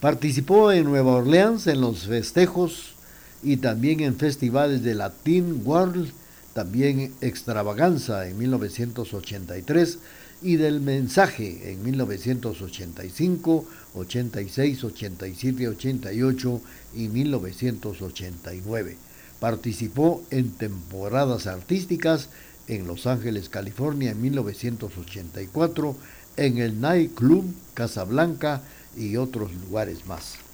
Participó 0.00 0.70
en 0.70 0.84
Nueva 0.84 1.12
Orleans 1.12 1.66
en 1.66 1.80
los 1.80 2.06
festejos 2.06 2.94
y 3.42 3.56
también 3.56 4.00
en 4.00 4.16
festivales 4.16 4.82
de 4.82 4.94
Latin 4.94 5.62
World 5.64 6.12
también 6.56 7.12
Extravaganza 7.20 8.26
en 8.26 8.38
1983 8.38 9.98
y 10.40 10.56
del 10.56 10.80
Mensaje 10.80 11.70
en 11.70 11.84
1985, 11.84 13.66
86, 13.94 14.84
87, 14.84 15.68
88 15.68 16.60
y 16.94 17.08
1989. 17.08 18.96
Participó 19.38 20.24
en 20.30 20.52
temporadas 20.52 21.46
artísticas 21.46 22.30
en 22.68 22.86
Los 22.86 23.06
Ángeles, 23.06 23.50
California 23.50 24.12
en 24.12 24.22
1984, 24.22 25.94
en 26.38 26.56
el 26.56 26.80
Night 26.80 27.12
Club 27.12 27.54
Casablanca 27.74 28.62
y 28.96 29.18
otros 29.18 29.52
lugares 29.52 30.06
más. 30.06 30.45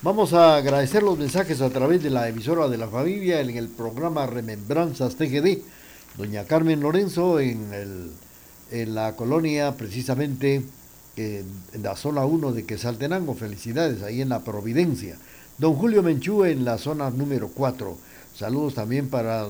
Vamos 0.00 0.32
a 0.32 0.56
agradecer 0.56 1.02
los 1.02 1.18
mensajes 1.18 1.60
a 1.60 1.70
través 1.70 2.02
de 2.02 2.10
la 2.10 2.28
emisora 2.28 2.68
de 2.68 2.78
la 2.78 2.88
familia 2.88 3.40
en 3.40 3.50
el 3.56 3.68
programa 3.68 4.26
Remembranzas 4.26 5.16
TGD. 5.16 5.58
Doña 6.16 6.44
Carmen 6.44 6.80
Lorenzo 6.80 7.38
en, 7.38 7.72
el, 7.72 8.10
en 8.70 8.94
la 8.94 9.14
colonia, 9.14 9.76
precisamente 9.76 10.62
en, 11.16 11.44
la 11.82 11.96
zona 11.96 12.24
1 12.24 12.52
de 12.52 12.64
Quesaltenango. 12.64 13.34
Felicidades 13.34 14.02
ahí 14.02 14.20
en 14.20 14.28
la 14.28 14.40
Providencia. 14.40 15.16
Don 15.58 15.74
Julio 15.74 16.02
Menchú 16.02 16.44
en 16.44 16.64
la 16.64 16.78
zona 16.78 17.10
número 17.10 17.48
4. 17.48 17.96
Saludos 18.34 18.74
también 18.74 19.08
para 19.08 19.46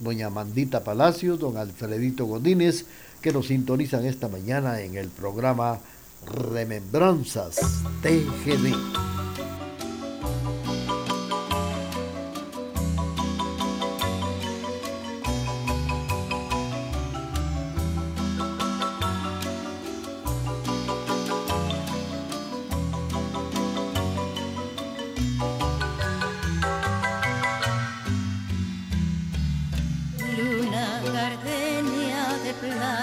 doña 0.00 0.30
Mandita 0.30 0.82
Palacios, 0.82 1.38
don 1.38 1.56
Alfredito 1.56 2.26
Godínez, 2.26 2.84
que 3.22 3.32
nos 3.32 3.46
sintonizan 3.46 4.04
esta 4.04 4.28
mañana 4.28 4.80
en 4.80 4.96
el 4.96 5.08
programa 5.08 5.78
Remembranzas 6.26 7.56
TGD. 8.02 9.19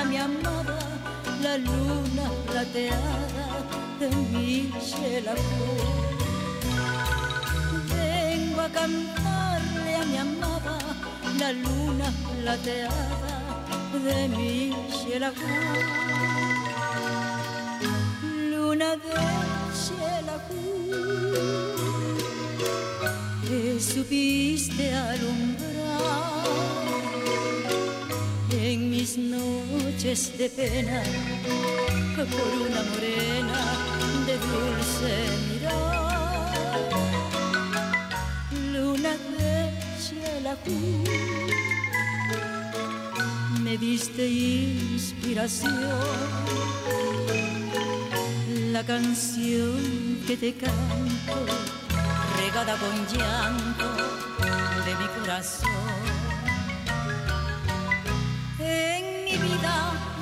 a 0.00 0.04
mi 0.04 0.16
amada 0.16 0.78
la 1.42 1.56
luna 1.56 2.26
plateada 2.46 3.46
de 3.98 4.08
mi 4.30 4.70
Michel 4.72 5.26
Vengo 7.90 8.60
a 8.60 8.68
cantarle 8.68 9.94
a 10.00 10.04
mi 10.10 10.16
amada 10.16 10.78
la 11.40 11.52
luna 11.52 12.08
plateada 12.42 13.34
de 14.04 14.28
mi 14.28 14.70
Michel 14.70 15.24
Luna 18.50 18.90
de 19.04 19.14
Michel 19.66 20.28
que 23.48 23.80
supiste 23.80 24.94
alumbrar 24.94 26.97
pena 30.50 31.02
por 32.16 32.52
una 32.66 32.82
morena 32.90 33.60
de 34.26 34.34
dulce 34.38 35.12
mirar. 35.50 36.78
Luna 38.72 39.12
de 39.38 39.72
Xelajú, 39.98 41.04
me 43.62 43.78
diste 43.78 44.26
inspiración, 44.26 45.72
la 48.72 48.84
canción 48.84 50.22
que 50.26 50.36
te 50.36 50.54
canto, 50.54 51.36
regada 52.40 52.76
con 52.76 52.94
llanto 53.06 53.88
de 54.84 54.94
mi 54.96 55.06
corazón. 55.20 55.97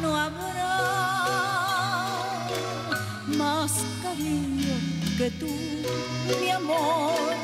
No 0.03 0.17
habrá 0.17 0.79
más 3.37 3.73
cariño 4.03 4.75
que 5.17 5.31
tú, 5.31 5.49
mi 6.41 6.51
amor, 6.51 7.35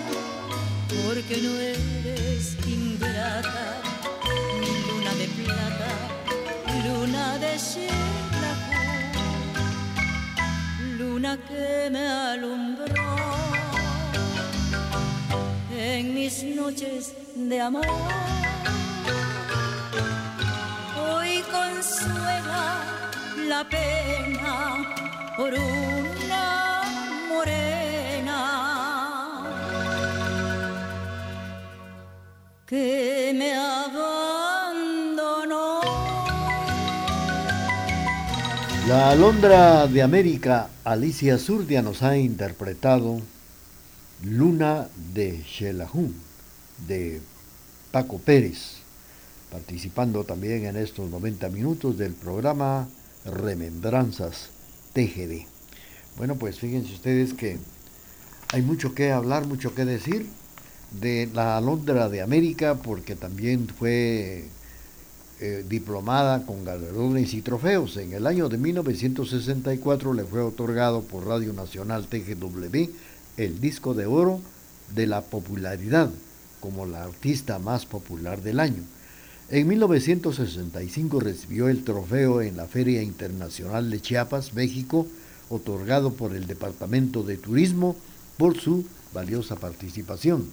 porque 1.05 1.39
no 1.39 1.53
eres 1.59 2.57
ingrata, 2.67 3.81
ni 4.61 4.71
luna 4.89 5.15
de 5.15 5.29
plata, 5.39 5.91
luna 6.85 7.39
de 7.39 7.59
cielo, 7.59 8.51
luna 10.99 11.39
que 11.49 11.89
me 11.91 12.07
alumbró 12.07 13.17
en 15.75 16.15
mis 16.15 16.45
noches 16.45 17.15
de 17.35 17.61
amor 17.61 17.87
la 23.49 23.69
pena 23.69 24.85
por 25.37 25.53
una 25.53 26.83
morena 27.29 28.39
que 32.67 33.33
me 33.35 33.55
abandonó. 33.55 34.13
La 38.89 39.11
alondra 39.11 39.87
de 39.87 40.03
América, 40.03 40.69
Alicia 40.85 41.39
Zurdia, 41.39 41.83
nos 41.83 42.03
ha 42.03 42.17
interpretado 42.17 43.21
Luna 44.25 44.89
de 45.13 45.43
Xelajún, 45.45 46.15
de 46.87 47.21
Paco 47.91 48.19
Pérez, 48.19 48.82
participando 49.53 50.25
también 50.25 50.65
en 50.65 50.77
estos 50.77 51.11
90 51.11 51.51
minutos 51.51 51.99
del 51.99 52.15
programa 52.15 52.89
Remembranzas 53.27 54.49
TGD. 54.95 55.47
Bueno, 56.17 56.37
pues 56.37 56.59
fíjense 56.59 56.95
ustedes 56.95 57.35
que 57.35 57.59
hay 58.49 58.63
mucho 58.63 58.95
que 58.95 59.13
hablar, 59.13 59.47
mucho 59.47 59.75
que 59.75 59.85
decir 59.85 60.27
de 61.01 61.29
la 61.35 61.59
alondra 61.59 62.09
de 62.09 62.23
América, 62.23 62.77
porque 62.77 63.15
también 63.15 63.69
fue 63.69 64.47
eh, 65.41 65.65
diplomada 65.69 66.47
con 66.47 66.65
galardones 66.65 67.35
y 67.35 67.43
trofeos. 67.43 67.99
En 67.99 68.15
el 68.15 68.27
año 68.27 68.49
de 68.49 68.57
1964 68.57 70.15
le 70.15 70.25
fue 70.25 70.41
otorgado 70.41 71.03
por 71.03 71.27
Radio 71.27 71.53
Nacional 71.53 72.07
TGW 72.07 72.91
el 73.37 73.61
disco 73.61 73.93
de 73.93 74.07
oro 74.07 74.41
de 74.95 75.07
la 75.07 75.21
popularidad 75.21 76.11
como 76.61 76.87
la 76.87 77.05
artista 77.05 77.59
más 77.59 77.85
popular 77.85 78.41
del 78.41 78.59
año. 78.59 78.83
En 79.51 79.69
1965 79.69 81.21
recibió 81.21 81.69
el 81.69 81.85
trofeo 81.85 82.41
en 82.41 82.57
la 82.57 82.67
Feria 82.67 83.03
Internacional 83.03 83.91
de 83.91 84.01
Chiapas, 84.01 84.55
México, 84.55 85.07
otorgado 85.51 86.13
por 86.15 86.35
el 86.35 86.47
Departamento 86.47 87.23
de 87.23 87.37
Turismo 87.37 87.97
por 88.39 88.59
su 88.59 88.87
valiosa 89.13 89.57
participación. 89.57 90.49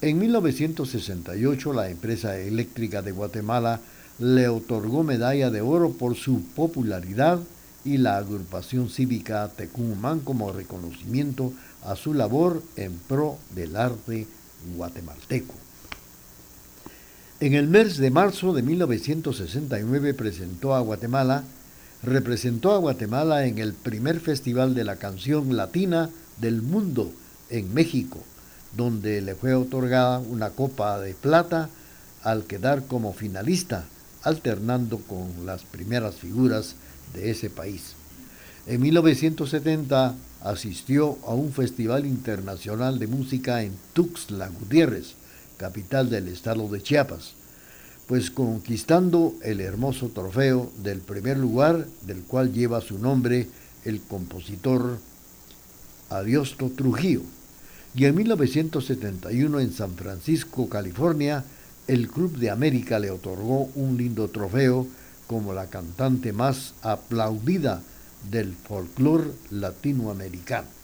En 0.00 0.18
1968 0.18 1.72
la 1.72 1.88
empresa 1.88 2.38
eléctrica 2.38 3.02
de 3.02 3.12
Guatemala 3.12 3.80
le 4.18 4.48
otorgó 4.48 5.02
medalla 5.02 5.50
de 5.50 5.60
oro 5.60 5.92
por 5.92 6.16
su 6.16 6.42
popularidad 6.42 7.38
y 7.84 7.98
la 7.98 8.16
agrupación 8.16 8.88
cívica 8.88 9.48
Tecumán 9.56 10.20
como 10.20 10.52
reconocimiento 10.52 11.52
a 11.84 11.94
su 11.94 12.14
labor 12.14 12.62
en 12.74 12.98
pro 13.06 13.38
del 13.54 13.76
arte 13.76 14.26
guatemalteco. 14.74 15.65
En 17.38 17.52
el 17.52 17.68
mes 17.68 17.98
de 17.98 18.10
marzo 18.10 18.54
de 18.54 18.62
1969 18.62 20.14
presentó 20.14 20.74
a 20.74 20.80
Guatemala, 20.80 21.44
representó 22.02 22.72
a 22.72 22.78
Guatemala 22.78 23.44
en 23.44 23.58
el 23.58 23.74
primer 23.74 24.20
Festival 24.20 24.74
de 24.74 24.84
la 24.84 24.96
Canción 24.96 25.54
Latina 25.54 26.08
del 26.40 26.62
Mundo 26.62 27.12
en 27.50 27.74
México, 27.74 28.20
donde 28.74 29.20
le 29.20 29.34
fue 29.34 29.54
otorgada 29.54 30.18
una 30.18 30.48
copa 30.48 30.98
de 30.98 31.12
plata 31.12 31.68
al 32.22 32.44
quedar 32.44 32.86
como 32.86 33.12
finalista 33.12 33.84
alternando 34.22 34.96
con 35.00 35.44
las 35.44 35.62
primeras 35.62 36.14
figuras 36.14 36.74
de 37.12 37.30
ese 37.30 37.50
país. 37.50 37.96
En 38.66 38.80
1970 38.80 40.14
asistió 40.42 41.18
a 41.26 41.34
un 41.34 41.52
festival 41.52 42.06
internacional 42.06 42.98
de 42.98 43.08
música 43.08 43.62
en 43.62 43.74
Tuxtla 43.92 44.48
Gutiérrez, 44.48 45.16
capital 45.56 46.10
del 46.10 46.28
estado 46.28 46.68
de 46.68 46.82
Chiapas, 46.82 47.32
pues 48.06 48.30
conquistando 48.30 49.34
el 49.42 49.60
hermoso 49.60 50.08
trofeo 50.08 50.70
del 50.82 51.00
primer 51.00 51.38
lugar 51.38 51.86
del 52.02 52.22
cual 52.22 52.52
lleva 52.52 52.80
su 52.80 52.98
nombre 52.98 53.48
el 53.84 54.00
compositor 54.00 54.98
Adiosto 56.10 56.70
Trujillo. 56.70 57.22
Y 57.94 58.04
en 58.04 58.14
1971 58.14 59.60
en 59.60 59.72
San 59.72 59.94
Francisco, 59.94 60.68
California, 60.68 61.44
el 61.86 62.08
Club 62.08 62.36
de 62.36 62.50
América 62.50 62.98
le 62.98 63.10
otorgó 63.10 63.70
un 63.74 63.96
lindo 63.96 64.28
trofeo 64.28 64.86
como 65.26 65.52
la 65.52 65.66
cantante 65.66 66.32
más 66.32 66.74
aplaudida 66.82 67.82
del 68.30 68.54
folclore 68.54 69.30
latinoamericano. 69.50 70.75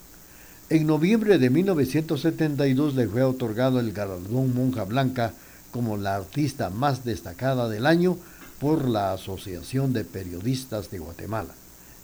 En 0.73 0.87
noviembre 0.87 1.37
de 1.37 1.51
1972 1.51 2.95
le 2.95 3.07
fue 3.07 3.23
otorgado 3.23 3.79
el 3.79 3.93
galardón 3.93 4.55
Monja 4.55 4.85
Blanca 4.85 5.35
como 5.71 5.99
la 5.99 6.17
artista 6.17 6.71
más 6.71 7.05
destacada 7.05 7.69
del 7.69 7.85
año 7.85 8.17
por 8.59 8.89
la 8.89 9.13
Asociación 9.13 9.93
de 9.93 10.05
Periodistas 10.07 10.91
de 10.91 10.99
Guatemala. 10.99 11.53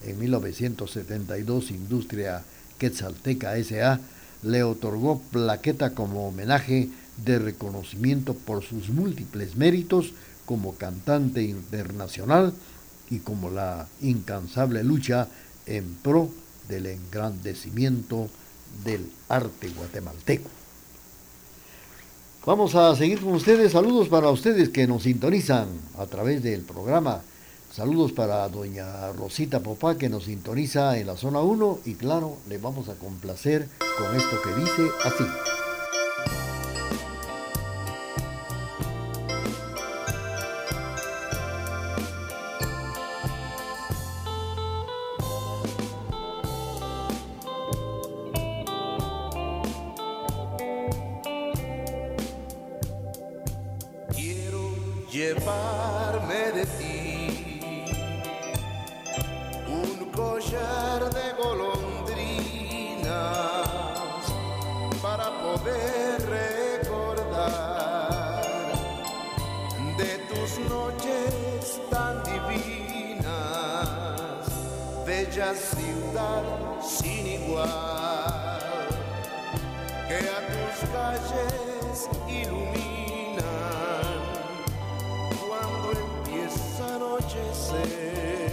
En 0.04 0.18
1972 0.18 1.70
Industria 1.70 2.42
Quetzalteca 2.76 3.57
S.A. 3.57 4.00
le 4.42 4.62
otorgó 4.64 5.18
plaqueta 5.33 5.94
como 5.94 6.28
homenaje 6.28 6.90
de 7.24 7.38
reconocimiento 7.38 8.35
por 8.35 8.62
sus 8.62 8.90
múltiples 8.90 9.57
méritos 9.57 10.12
como 10.44 10.74
cantante 10.74 11.42
internacional 11.42 12.52
y 13.09 13.20
como 13.20 13.48
la 13.48 13.88
incansable 14.02 14.85
lucha 14.85 15.26
en 15.64 15.94
pro 16.02 16.28
del 16.68 16.85
engrandecimiento 16.85 18.28
del 18.85 19.11
arte 19.28 19.68
guatemalteco. 19.68 20.48
Vamos 22.46 22.74
a 22.74 22.96
seguir 22.96 23.20
con 23.20 23.35
ustedes. 23.35 23.72
Saludos 23.72 24.09
para 24.09 24.31
ustedes 24.31 24.70
que 24.70 24.87
nos 24.87 25.02
sintonizan 25.02 25.68
a 25.98 26.07
través 26.07 26.42
del 26.42 26.62
programa. 26.62 27.20
Saludos 27.70 28.12
para 28.12 28.48
doña 28.48 29.12
Rosita 29.12 29.61
Popá 29.61 29.98
que 29.98 30.09
nos 30.09 30.24
sintoniza 30.24 30.98
en 30.98 31.09
la 31.09 31.16
zona 31.16 31.40
1 31.40 31.81
y 31.85 31.94
claro, 31.94 32.38
le 32.48 32.57
vamos 32.57 32.88
a 32.88 32.94
complacer 32.94 33.68
con 33.98 34.16
esto 34.16 34.40
que 34.42 34.54
dice 34.54 34.90
así. 35.04 35.57
sin 76.82 77.26
igual, 77.26 77.68
que 80.08 80.18
a 80.28 80.40
tus 80.48 80.76
calles 80.90 82.08
iluminan 82.28 83.44
cuando 85.46 85.87
empieza 85.92 86.84
a 86.84 86.96
anochecer. 86.96 88.47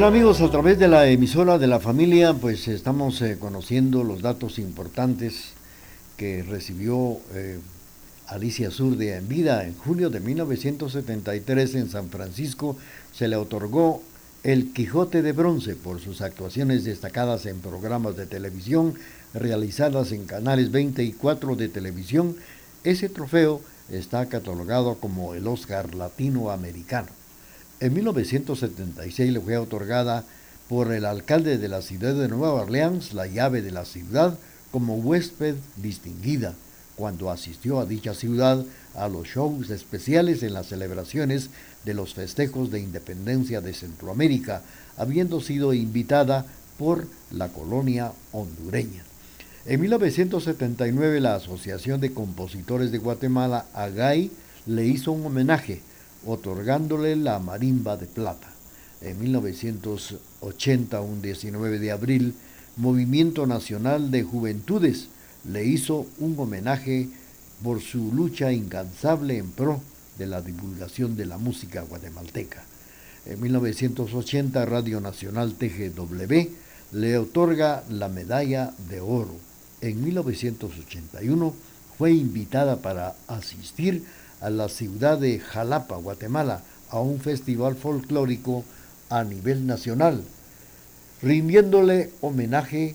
Bien 0.00 0.14
amigos, 0.14 0.40
a 0.40 0.50
través 0.50 0.78
de 0.78 0.88
la 0.88 1.06
emisora 1.08 1.58
de 1.58 1.66
la 1.66 1.78
familia, 1.78 2.32
pues 2.32 2.68
estamos 2.68 3.20
eh, 3.20 3.36
conociendo 3.38 4.02
los 4.02 4.22
datos 4.22 4.58
importantes 4.58 5.50
que 6.16 6.42
recibió 6.42 7.18
eh, 7.34 7.58
Alicia 8.26 8.70
Zurdia 8.70 9.18
en 9.18 9.28
vida. 9.28 9.62
En 9.66 9.76
julio 9.76 10.08
de 10.08 10.20
1973 10.20 11.74
en 11.74 11.90
San 11.90 12.08
Francisco 12.08 12.78
se 13.12 13.28
le 13.28 13.36
otorgó 13.36 14.02
el 14.42 14.72
Quijote 14.72 15.20
de 15.20 15.32
Bronce 15.32 15.76
por 15.76 16.00
sus 16.00 16.22
actuaciones 16.22 16.84
destacadas 16.84 17.44
en 17.44 17.60
programas 17.60 18.16
de 18.16 18.24
televisión 18.24 18.94
realizadas 19.34 20.12
en 20.12 20.24
canales 20.24 20.70
24 20.72 21.56
de 21.56 21.68
televisión. 21.68 22.36
Ese 22.84 23.10
trofeo 23.10 23.60
está 23.90 24.24
catalogado 24.30 24.94
como 24.94 25.34
el 25.34 25.46
Oscar 25.46 25.94
Latinoamericano. 25.94 27.19
En 27.80 27.94
1976 27.94 29.32
le 29.32 29.40
fue 29.40 29.56
otorgada 29.56 30.24
por 30.68 30.92
el 30.92 31.06
alcalde 31.06 31.56
de 31.56 31.68
la 31.68 31.80
ciudad 31.80 32.14
de 32.14 32.28
Nueva 32.28 32.52
Orleans 32.52 33.14
la 33.14 33.26
llave 33.26 33.62
de 33.62 33.70
la 33.70 33.86
ciudad 33.86 34.38
como 34.70 34.96
huésped 34.96 35.54
distinguida 35.76 36.54
cuando 36.94 37.30
asistió 37.30 37.80
a 37.80 37.86
dicha 37.86 38.12
ciudad 38.12 38.66
a 38.94 39.08
los 39.08 39.28
shows 39.28 39.70
especiales 39.70 40.42
en 40.42 40.52
las 40.52 40.66
celebraciones 40.66 41.48
de 41.86 41.94
los 41.94 42.12
festejos 42.12 42.70
de 42.70 42.80
independencia 42.80 43.62
de 43.62 43.72
Centroamérica, 43.72 44.60
habiendo 44.98 45.40
sido 45.40 45.72
invitada 45.72 46.44
por 46.78 47.06
la 47.30 47.48
colonia 47.48 48.12
hondureña. 48.32 49.04
En 49.64 49.80
1979 49.80 51.20
la 51.20 51.36
Asociación 51.36 51.98
de 52.02 52.12
Compositores 52.12 52.92
de 52.92 52.98
Guatemala, 52.98 53.64
AGAI, 53.72 54.30
le 54.66 54.84
hizo 54.84 55.12
un 55.12 55.24
homenaje 55.24 55.80
otorgándole 56.26 57.16
la 57.16 57.38
marimba 57.38 57.96
de 57.96 58.06
plata. 58.06 58.48
En 59.00 59.18
1980, 59.20 61.00
un 61.00 61.22
19 61.22 61.78
de 61.78 61.90
abril, 61.90 62.34
Movimiento 62.76 63.46
Nacional 63.46 64.10
de 64.10 64.22
Juventudes 64.22 65.08
le 65.50 65.64
hizo 65.64 66.06
un 66.18 66.38
homenaje 66.38 67.08
por 67.62 67.80
su 67.80 68.12
lucha 68.12 68.52
incansable 68.52 69.38
en 69.38 69.50
pro 69.50 69.80
de 70.18 70.26
la 70.26 70.40
divulgación 70.40 71.16
de 71.16 71.26
la 71.26 71.38
música 71.38 71.82
guatemalteca. 71.82 72.62
En 73.26 73.40
1980, 73.40 74.64
Radio 74.66 75.00
Nacional 75.00 75.54
TGW 75.54 76.34
le 76.92 77.18
otorga 77.18 77.84
la 77.88 78.08
medalla 78.08 78.72
de 78.88 79.00
oro. 79.00 79.36
En 79.80 80.02
1981 80.02 81.54
fue 81.96 82.12
invitada 82.12 82.76
para 82.76 83.14
asistir 83.28 84.04
a 84.40 84.50
la 84.50 84.68
ciudad 84.68 85.18
de 85.18 85.38
Jalapa, 85.38 85.96
Guatemala, 85.96 86.62
a 86.90 87.00
un 87.00 87.20
festival 87.20 87.76
folclórico 87.76 88.64
a 89.08 89.24
nivel 89.24 89.66
nacional, 89.66 90.22
rindiéndole 91.22 92.10
homenaje 92.20 92.94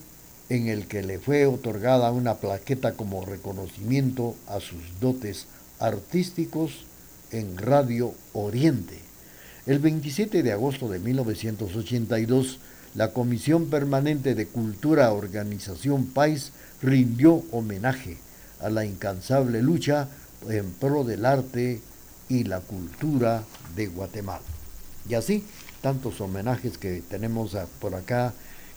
en 0.50 0.68
el 0.68 0.88
que 0.88 1.02
le 1.02 1.20
fue 1.20 1.46
otorgada 1.46 2.12
una 2.12 2.36
plaqueta 2.36 2.94
como 2.94 3.26
reconocimiento 3.26 4.36
a 4.48 4.60
sus 4.60 5.00
dotes 5.00 5.48
artísticos 5.80 6.86
en 7.32 7.58
Radio 7.58 8.14
Oriente. 8.34 9.00
El 9.66 9.80
27 9.80 10.44
de 10.44 10.52
agosto 10.52 10.90
de 10.90 11.00
1982, 11.00 12.60
la 12.94 13.12
Comisión 13.12 13.66
Permanente 13.70 14.36
de 14.36 14.48
Cultura 14.48 15.12
Organización 15.12 16.06
País 16.06 16.52
rindió 16.82 17.44
homenaje 17.52 18.18
a 18.62 18.70
la 18.70 18.86
incansable 18.86 19.62
lucha 19.62 20.08
en 20.50 20.72
pro 20.74 21.04
del 21.04 21.26
arte 21.26 21.82
y 22.30 22.44
la 22.44 22.60
cultura 22.62 23.44
de 23.76 23.88
Guatemala. 23.88 24.44
Y 25.08 25.14
así, 25.14 25.44
tantos 25.82 26.20
homenajes 26.22 26.78
que 26.78 27.02
tenemos 27.08 27.58
por 27.80 27.96
acá, 27.96 28.34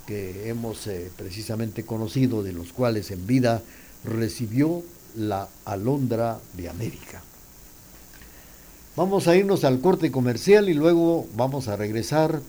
que 0.07 0.49
hemos 0.49 0.87
eh, 0.87 1.11
precisamente 1.17 1.85
conocido, 1.85 2.43
de 2.43 2.53
los 2.53 2.73
cuales 2.73 3.11
en 3.11 3.27
vida 3.27 3.63
recibió 4.05 4.83
la 5.17 5.49
Alondra 5.65 6.39
de 6.55 6.69
América. 6.69 7.23
Vamos 8.97 9.29
a 9.29 9.37
irnos 9.37 9.65
al 9.65 9.81
corte 9.81 10.11
comercial 10.11 10.69
y 10.69 10.75
luego 10.75 11.27
vamos 11.37 11.69
a 11.69 11.77
regresar 11.77 12.41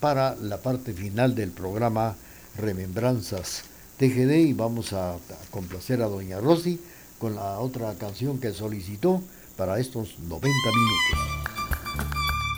para 0.00 0.36
la 0.36 0.58
parte 0.58 0.92
final 0.92 1.34
del 1.34 1.50
programa 1.50 2.14
Remembranzas 2.56 3.64
TGD 3.98 4.30
y 4.46 4.52
vamos 4.52 4.92
a 4.92 5.16
complacer 5.50 6.02
a 6.02 6.06
Doña 6.06 6.38
Rosy 6.40 6.78
con 7.18 7.34
la 7.34 7.58
otra 7.58 7.94
canción 7.94 8.38
que 8.38 8.52
solicitó 8.52 9.22
para 9.56 9.78
estos 9.78 10.18
90 10.20 10.48
minutos. 10.48 11.38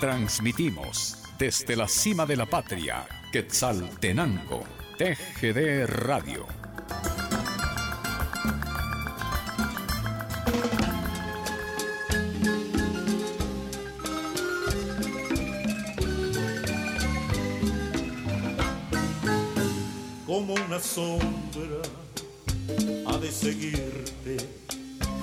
Transmitimos 0.01 1.17
desde 1.39 1.77
la 1.77 1.89
cima 1.89 2.27
de 2.27 2.37
la 2.37 2.47
patria, 2.47 3.07
Quetzaltenango, 3.33 4.63
TGD 4.99 5.87
Radio. 5.87 6.47
Como 20.27 20.55
una 20.55 20.79
sombra 20.79 21.83
ha 23.07 23.19
de 23.19 23.31
seguirte 23.31 24.37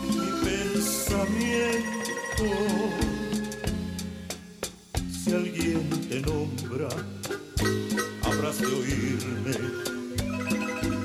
mi 0.04 0.30
pensamiento. 0.44 1.98
Si 5.12 5.34
alguien 5.34 5.90
te 6.10 6.22
nombra, 6.22 6.90
habrás 8.24 8.60
de 8.60 8.68
oírme 8.68 9.56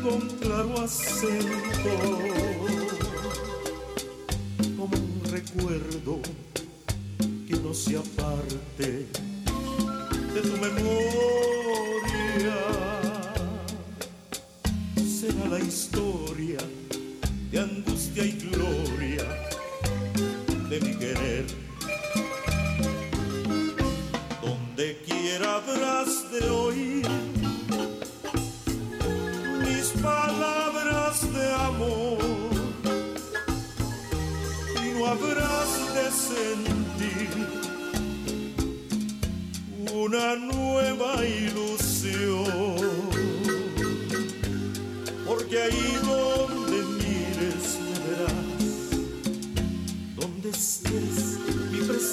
con 0.03 0.21
claro 0.41 0.81
acento, 0.81 1.93
como 4.77 4.97
un 4.97 5.23
recuerdo 5.31 6.21
que 7.47 7.55
no 7.57 7.73
se 7.75 7.97
aparte 7.97 9.07
de 10.35 10.41
tu 10.41 10.57
memoria 10.59 11.52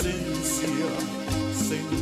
mi 0.04 0.14
presencia 0.14 1.99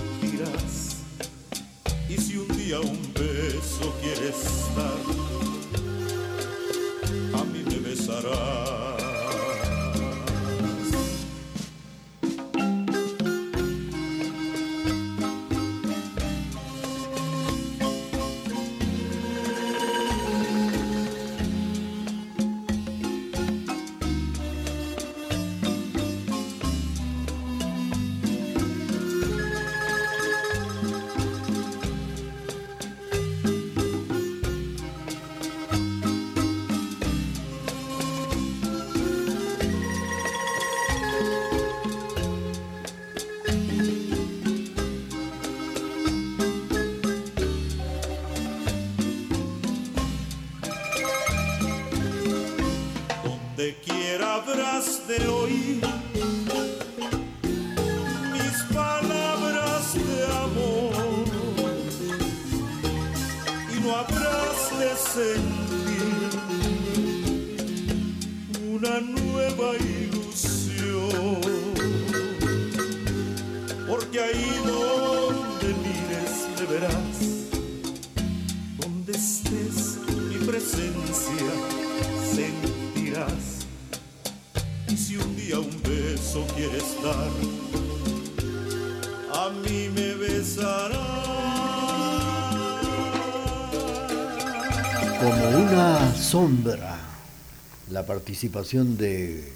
participación 98.38 98.98
de 98.98 99.52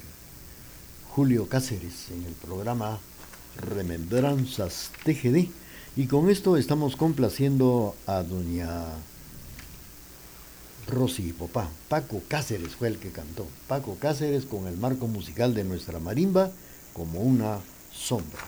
Julio 1.10 1.48
Cáceres 1.48 2.10
en 2.10 2.24
el 2.24 2.32
programa 2.32 2.98
Remembranzas 3.56 4.90
TGD. 5.04 5.46
Y 5.94 6.06
con 6.08 6.28
esto 6.28 6.56
estamos 6.56 6.96
complaciendo 6.96 7.94
a 8.08 8.24
doña 8.24 8.86
Rosy 10.88 11.32
Popá. 11.32 11.68
Paco 11.88 12.22
Cáceres 12.26 12.74
fue 12.74 12.88
el 12.88 12.98
que 12.98 13.10
cantó. 13.10 13.46
Paco 13.68 13.98
Cáceres 14.00 14.46
con 14.46 14.66
el 14.66 14.76
marco 14.76 15.06
musical 15.06 15.54
de 15.54 15.62
nuestra 15.62 16.00
marimba 16.00 16.50
como 16.92 17.20
una 17.20 17.60
sombra. 17.92 18.42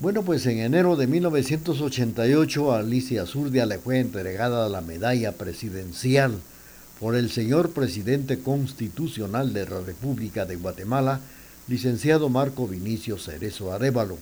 Bueno, 0.00 0.24
pues 0.24 0.44
en 0.46 0.58
enero 0.58 0.96
de 0.96 1.06
1988 1.06 2.72
a 2.72 2.80
Alicia 2.80 3.26
Zurdia 3.26 3.64
le 3.64 3.78
fue 3.78 4.00
entregada 4.00 4.68
la 4.68 4.80
medalla 4.80 5.30
presidencial 5.30 6.40
por 7.00 7.16
el 7.16 7.30
señor 7.30 7.70
presidente 7.70 8.38
constitucional 8.38 9.52
de 9.52 9.66
la 9.68 9.80
República 9.80 10.44
de 10.46 10.56
Guatemala, 10.56 11.20
licenciado 11.66 12.28
Marco 12.28 12.68
Vinicio 12.68 13.18
Cerezo 13.18 13.72
Arevalo, 13.72 14.18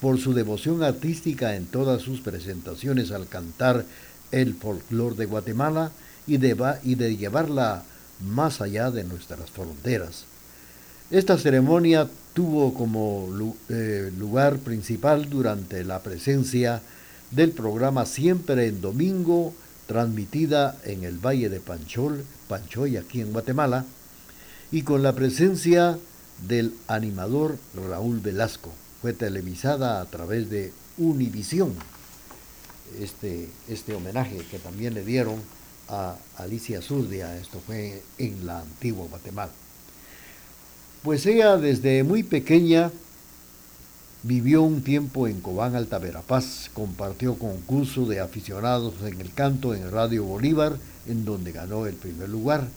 por 0.00 0.18
su 0.18 0.32
devoción 0.32 0.82
artística 0.82 1.56
en 1.56 1.66
todas 1.66 2.02
sus 2.02 2.20
presentaciones 2.20 3.10
al 3.10 3.26
cantar 3.26 3.84
el 4.30 4.54
folclor 4.54 5.16
de 5.16 5.26
Guatemala 5.26 5.90
y 6.26 6.36
de, 6.36 7.16
llevarla 7.16 7.84
más 8.20 8.60
allá 8.60 8.90
de 8.90 9.04
nuestras 9.04 9.50
fronteras. 9.50 10.24
Esta 11.10 11.38
ceremonia 11.38 12.08
tuvo 12.34 12.74
como 12.74 13.28
eh, 13.70 14.12
lugar 14.18 14.58
principal 14.58 15.30
durante 15.30 15.84
la 15.84 16.00
presencia 16.00 16.82
del 17.30 17.52
programa 17.52 18.04
Siempre 18.04 18.66
en 18.66 18.80
Domingo, 18.80 19.54
transmitida 19.88 20.76
en 20.84 21.02
el 21.02 21.18
Valle 21.18 21.48
de 21.48 21.60
Panchol, 21.60 22.22
Panchoy, 22.46 22.98
aquí 22.98 23.22
en 23.22 23.32
Guatemala, 23.32 23.86
y 24.70 24.82
con 24.82 25.02
la 25.02 25.14
presencia 25.14 25.98
del 26.46 26.74
animador 26.86 27.58
Raúl 27.74 28.20
Velasco. 28.20 28.70
Fue 29.00 29.14
televisada 29.14 30.00
a 30.00 30.04
través 30.04 30.50
de 30.50 30.72
Univisión, 30.98 31.74
este, 33.00 33.48
este 33.68 33.94
homenaje 33.94 34.44
que 34.50 34.58
también 34.58 34.92
le 34.92 35.04
dieron 35.04 35.40
a 35.88 36.16
Alicia 36.36 36.82
Zurdia, 36.82 37.38
esto 37.38 37.58
fue 37.64 38.02
en 38.18 38.44
la 38.44 38.60
antigua 38.60 39.06
Guatemala. 39.08 39.52
Pues 41.02 41.24
ella 41.24 41.56
desde 41.56 42.02
muy 42.04 42.24
pequeña 42.24 42.90
vivió 44.22 44.62
un 44.62 44.82
tiempo 44.82 45.28
en 45.28 45.40
Cobán, 45.40 45.76
Alta 45.76 45.98
Verapaz, 45.98 46.70
compartió 46.74 47.38
concurso 47.38 48.06
de 48.06 48.20
aficionados 48.20 48.94
en 49.04 49.20
el 49.20 49.32
canto 49.32 49.74
en 49.74 49.90
Radio 49.90 50.24
Bolívar, 50.24 50.76
en 51.06 51.24
donde 51.24 51.52
ganó 51.52 51.86
el 51.86 51.94
primer 51.94 52.28
lugar. 52.28 52.68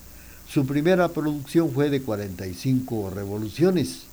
Su 0.48 0.66
primera 0.66 1.08
producción 1.10 1.72
fue 1.72 1.90
de 1.90 2.02
45 2.02 3.10
revoluciones. 3.10 4.04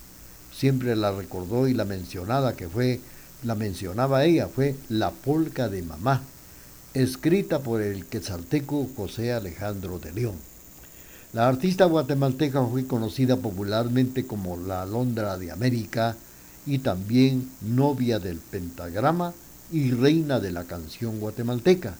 Siempre 0.55 0.97
la 0.97 1.13
recordó 1.13 1.69
y 1.69 1.75
la 1.75 1.85
mencionada 1.85 2.55
que 2.55 2.69
fue, 2.69 3.01
la 3.45 3.55
mencionaba 3.55 4.25
ella, 4.25 4.49
fue 4.49 4.77
La 4.89 5.11
Polca 5.11 5.69
de 5.69 5.83
Mamá, 5.83 6.23
escrita 6.95 7.61
por 7.61 7.83
el 7.83 8.07
quetzalteco 8.07 8.89
José 8.97 9.33
Alejandro 9.33 9.99
de 9.99 10.13
León. 10.13 10.37
La 11.35 11.47
artista 11.47 11.85
guatemalteca 11.85 12.65
fue 12.65 12.87
conocida 12.87 13.37
popularmente 13.37 14.27
como 14.27 14.57
la 14.57 14.83
Alondra 14.83 15.37
de 15.37 15.51
América 15.53 16.17
y 16.67 16.79
también 16.79 17.51
novia 17.61 18.19
del 18.19 18.39
pentagrama 18.39 19.33
y 19.71 19.91
reina 19.91 20.41
de 20.41 20.53
la 20.53 20.65
canción 20.65 21.21
guatemalteca. 21.21 21.95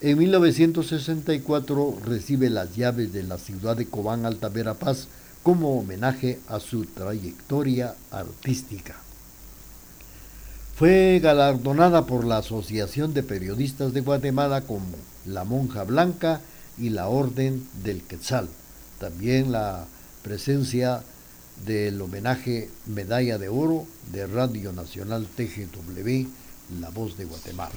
En 0.00 0.18
1964 0.18 1.98
recibe 2.04 2.48
las 2.48 2.74
llaves 2.74 3.12
de 3.12 3.22
la 3.22 3.38
ciudad 3.38 3.76
de 3.76 3.86
Cobán 3.86 4.24
Alta 4.24 4.48
Verapaz 4.48 5.08
como 5.42 5.78
homenaje 5.78 6.40
a 6.48 6.60
su 6.60 6.84
trayectoria 6.86 7.94
artística. 8.10 8.96
Fue 10.74 11.20
galardonada 11.22 12.06
por 12.06 12.24
la 12.24 12.38
Asociación 12.38 13.12
de 13.12 13.22
Periodistas 13.22 13.92
de 13.92 14.00
Guatemala 14.00 14.62
como 14.62 14.96
la 15.26 15.44
Monja 15.44 15.84
Blanca 15.84 16.40
y 16.78 16.88
la 16.88 17.08
Orden 17.08 17.66
del 17.84 18.02
Quetzal. 18.02 18.48
También 18.98 19.52
la 19.52 19.84
presencia 20.22 21.02
del 21.64 22.00
homenaje 22.00 22.70
Medalla 22.86 23.38
de 23.38 23.48
Oro 23.48 23.86
de 24.12 24.26
Radio 24.26 24.72
Nacional 24.72 25.26
TGW, 25.26 26.26
La 26.80 26.90
Voz 26.90 27.16
de 27.16 27.24
Guatemala. 27.24 27.74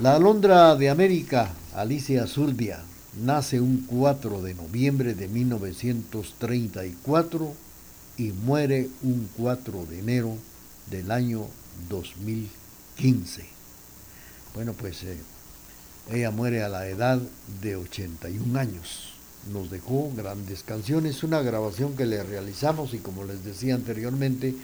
La 0.00 0.14
alondra 0.14 0.76
de 0.76 0.90
América, 0.90 1.50
Alicia 1.74 2.26
Zurdia, 2.26 2.82
nace 3.20 3.60
un 3.60 3.84
4 3.86 4.42
de 4.42 4.54
noviembre 4.54 5.14
de 5.14 5.26
1934 5.26 7.52
y 8.16 8.30
muere 8.32 8.88
un 9.02 9.28
4 9.36 9.86
de 9.86 9.98
enero 9.98 10.36
del 10.90 11.10
año 11.10 11.46
2015. 11.88 13.44
Bueno, 14.54 14.74
pues 14.74 15.02
eh, 15.02 15.18
ella 16.10 16.30
muere 16.30 16.62
a 16.62 16.68
la 16.68 16.86
edad 16.86 17.20
de 17.60 17.76
81 17.76 18.58
años. 18.58 19.07
Nos 19.52 19.70
dejó 19.70 20.12
grandes 20.16 20.62
canciones, 20.62 21.22
una 21.22 21.40
grabación 21.42 21.96
que 21.96 22.06
le 22.06 22.22
realizamos 22.22 22.92
y 22.94 22.98
como 22.98 23.24
les 23.24 23.44
decía 23.44 23.74
anteriormente, 23.74 24.54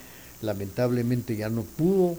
lamentablemente 0.42 1.36
ya 1.36 1.48
no 1.48 1.62
pudo, 1.62 2.16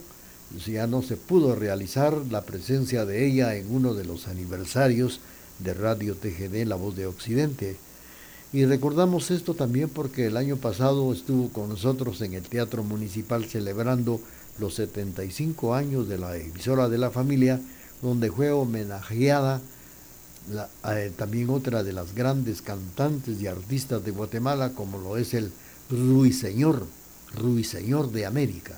ya 0.65 0.87
no 0.87 1.01
se 1.01 1.17
pudo 1.17 1.55
realizar 1.55 2.15
la 2.31 2.41
presencia 2.41 3.05
de 3.05 3.25
ella 3.25 3.55
en 3.55 3.73
uno 3.73 3.93
de 3.93 4.05
los 4.05 4.27
aniversarios 4.27 5.19
de 5.59 5.73
Radio 5.73 6.15
TGD, 6.15 6.65
La 6.65 6.75
Voz 6.75 6.95
de 6.95 7.07
Occidente. 7.07 7.77
Y 8.51 8.65
recordamos 8.65 9.31
esto 9.31 9.53
también 9.53 9.89
porque 9.89 10.27
el 10.27 10.37
año 10.37 10.57
pasado 10.57 11.11
estuvo 11.11 11.49
con 11.49 11.69
nosotros 11.69 12.21
en 12.21 12.33
el 12.33 12.43
Teatro 12.43 12.83
Municipal 12.83 13.45
celebrando 13.45 14.21
los 14.59 14.75
75 14.75 15.75
años 15.75 16.07
de 16.07 16.17
la 16.17 16.37
emisora 16.37 16.87
de 16.87 16.97
la 16.97 17.11
familia 17.11 17.59
donde 18.01 18.31
fue 18.31 18.51
homenajeada 18.51 19.61
eh, 20.89 21.11
también 21.15 21.49
otra 21.49 21.83
de 21.83 21.93
las 21.93 22.13
grandes 22.13 22.61
cantantes 22.61 23.41
y 23.41 23.47
artistas 23.47 24.03
de 24.05 24.11
Guatemala, 24.11 24.71
como 24.73 24.97
lo 24.99 25.17
es 25.17 25.33
el 25.33 25.51
Ruiseñor, 25.89 26.85
Ruiseñor 27.35 28.11
de 28.11 28.25
América, 28.25 28.77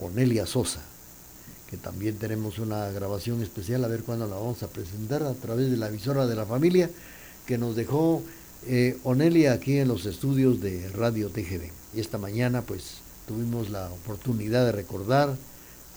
Onelia 0.00 0.46
Sosa, 0.46 0.82
que 1.70 1.76
también 1.76 2.16
tenemos 2.16 2.58
una 2.58 2.90
grabación 2.90 3.42
especial, 3.42 3.84
a 3.84 3.88
ver 3.88 4.02
cuándo 4.02 4.26
la 4.26 4.36
vamos 4.36 4.62
a 4.62 4.68
presentar 4.68 5.22
a 5.22 5.34
través 5.34 5.70
de 5.70 5.76
la 5.76 5.88
emisora 5.88 6.26
de 6.26 6.36
la 6.36 6.46
familia, 6.46 6.90
que 7.46 7.58
nos 7.58 7.76
dejó 7.76 8.22
eh, 8.66 8.98
Onelia 9.04 9.52
aquí 9.52 9.78
en 9.78 9.88
los 9.88 10.06
estudios 10.06 10.60
de 10.60 10.88
Radio 10.90 11.28
TGV. 11.30 11.70
Y 11.94 12.00
esta 12.00 12.18
mañana 12.18 12.62
pues 12.62 12.98
tuvimos 13.26 13.70
la 13.70 13.90
oportunidad 13.90 14.66
de 14.66 14.72
recordar 14.72 15.36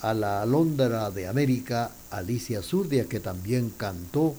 a 0.01 0.13
la 0.13 0.41
alondra 0.41 1.11
de 1.11 1.27
América, 1.27 1.91
Alicia 2.11 2.61
Zurdia, 2.61 3.05
que 3.05 3.19
también 3.19 3.71
cantó 3.75 4.35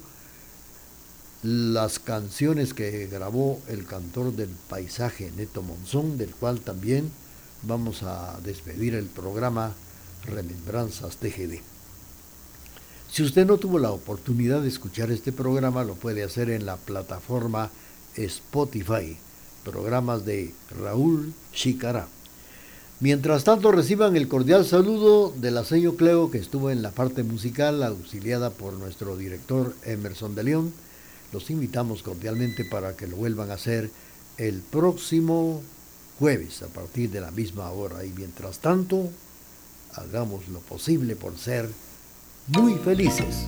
las 1.42 1.98
canciones 1.98 2.74
que 2.74 3.06
grabó 3.06 3.60
el 3.68 3.86
cantor 3.86 4.32
del 4.32 4.50
paisaje 4.68 5.32
Neto 5.36 5.62
Monzón, 5.62 6.18
del 6.18 6.34
cual 6.34 6.60
también 6.60 7.10
vamos 7.62 8.02
a 8.02 8.38
despedir 8.44 8.94
el 8.94 9.06
programa 9.06 9.74
Remembranzas 10.26 11.16
TGD. 11.16 11.60
Si 13.10 13.22
usted 13.22 13.46
no 13.46 13.56
tuvo 13.56 13.78
la 13.78 13.90
oportunidad 13.90 14.62
de 14.62 14.68
escuchar 14.68 15.10
este 15.10 15.32
programa, 15.32 15.82
lo 15.82 15.94
puede 15.94 16.22
hacer 16.22 16.50
en 16.50 16.66
la 16.66 16.76
plataforma 16.76 17.70
Spotify, 18.14 19.16
programas 19.64 20.24
de 20.24 20.54
Raúl 20.70 21.32
Chicará. 21.52 22.06
Mientras 23.00 23.44
tanto 23.44 23.72
reciban 23.72 24.14
el 24.14 24.28
cordial 24.28 24.66
saludo 24.66 25.32
de 25.34 25.50
la 25.50 25.64
Cleo 25.64 26.30
que 26.30 26.38
estuvo 26.38 26.70
en 26.70 26.82
la 26.82 26.90
parte 26.90 27.22
musical 27.22 27.82
auxiliada 27.82 28.50
por 28.50 28.74
nuestro 28.74 29.16
director 29.16 29.74
Emerson 29.84 30.34
de 30.34 30.42
León. 30.44 30.72
Los 31.32 31.50
invitamos 31.50 32.02
cordialmente 32.02 32.64
para 32.64 32.96
que 32.96 33.06
lo 33.06 33.16
vuelvan 33.16 33.50
a 33.50 33.54
hacer 33.54 33.90
el 34.36 34.60
próximo 34.60 35.62
jueves 36.18 36.62
a 36.62 36.68
partir 36.68 37.10
de 37.10 37.20
la 37.20 37.30
misma 37.30 37.70
hora. 37.70 38.04
Y 38.04 38.10
mientras 38.10 38.58
tanto, 38.58 39.10
hagamos 39.94 40.48
lo 40.48 40.60
posible 40.60 41.16
por 41.16 41.36
ser 41.38 41.68
muy 42.48 42.74
felices. 42.74 43.46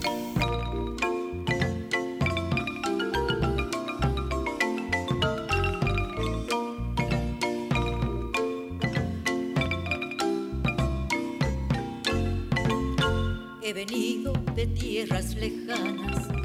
He 13.63 13.73
venido 13.73 14.33
de 14.55 14.67
tierras 14.67 15.35
lejanas 15.35 16.42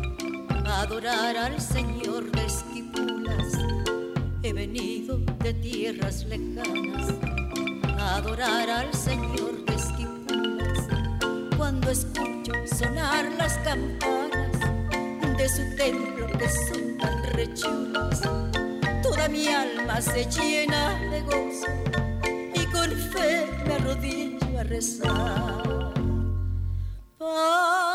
adorar 0.67 1.37
al 1.37 1.59
Señor 1.59 2.31
de 2.31 2.45
Esquipulas. 2.45 3.53
He 4.43 4.53
venido 4.53 5.17
de 5.39 5.53
tierras 5.53 6.25
lejanas 6.25 7.13
a 7.97 8.15
adorar 8.15 8.69
al 8.69 8.93
Señor 8.93 9.65
de 9.65 9.75
Esquipulas. 9.75 10.87
Cuando 11.57 11.89
escucho 11.89 12.53
sonar 12.77 13.25
las 13.37 13.57
campanas 13.59 14.51
de 15.37 15.49
su 15.49 15.75
templo 15.75 16.27
que 16.37 16.49
son 16.49 16.97
tan 16.97 17.23
rechulas, 17.33 18.21
toda 19.01 19.27
mi 19.29 19.47
alma 19.47 20.01
se 20.01 20.25
llena 20.25 20.99
de 21.09 21.21
gozo 21.21 21.67
y 22.53 22.65
con 22.67 22.91
fe 22.91 23.47
me 23.65 23.73
arrodillo 23.73 24.59
a 24.59 24.63
rezar. 24.63 25.93
Padre 27.17 27.86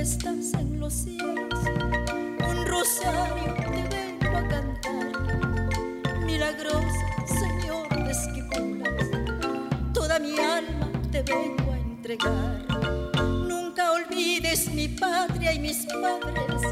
estás 0.00 0.54
en 0.54 0.80
los 0.80 0.94
cielos, 0.94 1.60
un 2.48 2.66
rosario 2.66 3.54
te 3.54 3.96
vengo 3.96 4.36
a 4.38 4.48
cantar. 4.48 6.24
Milagroso 6.24 6.86
Señor 7.26 7.86
de 8.04 8.10
Esquipulas, 8.10 9.10
toda 9.92 10.18
mi 10.18 10.38
alma 10.38 10.90
te 11.12 11.22
vengo 11.22 11.72
a 11.72 11.78
entregar. 11.78 12.64
Nunca 13.46 13.92
olvides 13.92 14.72
mi 14.72 14.88
patria 14.88 15.52
y 15.52 15.58
mis 15.58 15.84
padres, 15.86 16.62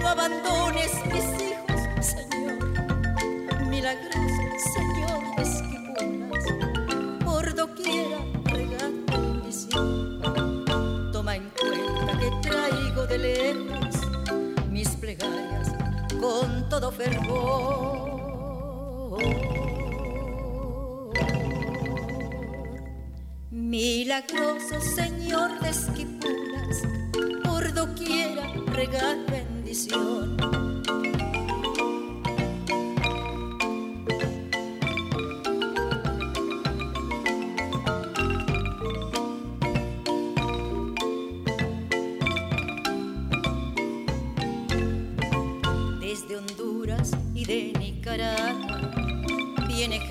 no 0.00 0.08
abandones 0.08 0.90
mis 1.06 1.24
hijos, 1.42 1.63
de 13.18 13.54
mis 14.70 14.88
plegarias 14.96 15.72
con 16.20 16.68
todo 16.68 16.90
fervor. 16.90 17.22
Milagroso 23.50 24.80
Señor 24.80 25.60
de 25.60 25.68
Esquipulas, 25.70 26.82
por 27.44 27.72
doquiera 27.72 28.52
regala 28.72 29.24
bendición. 29.30 30.63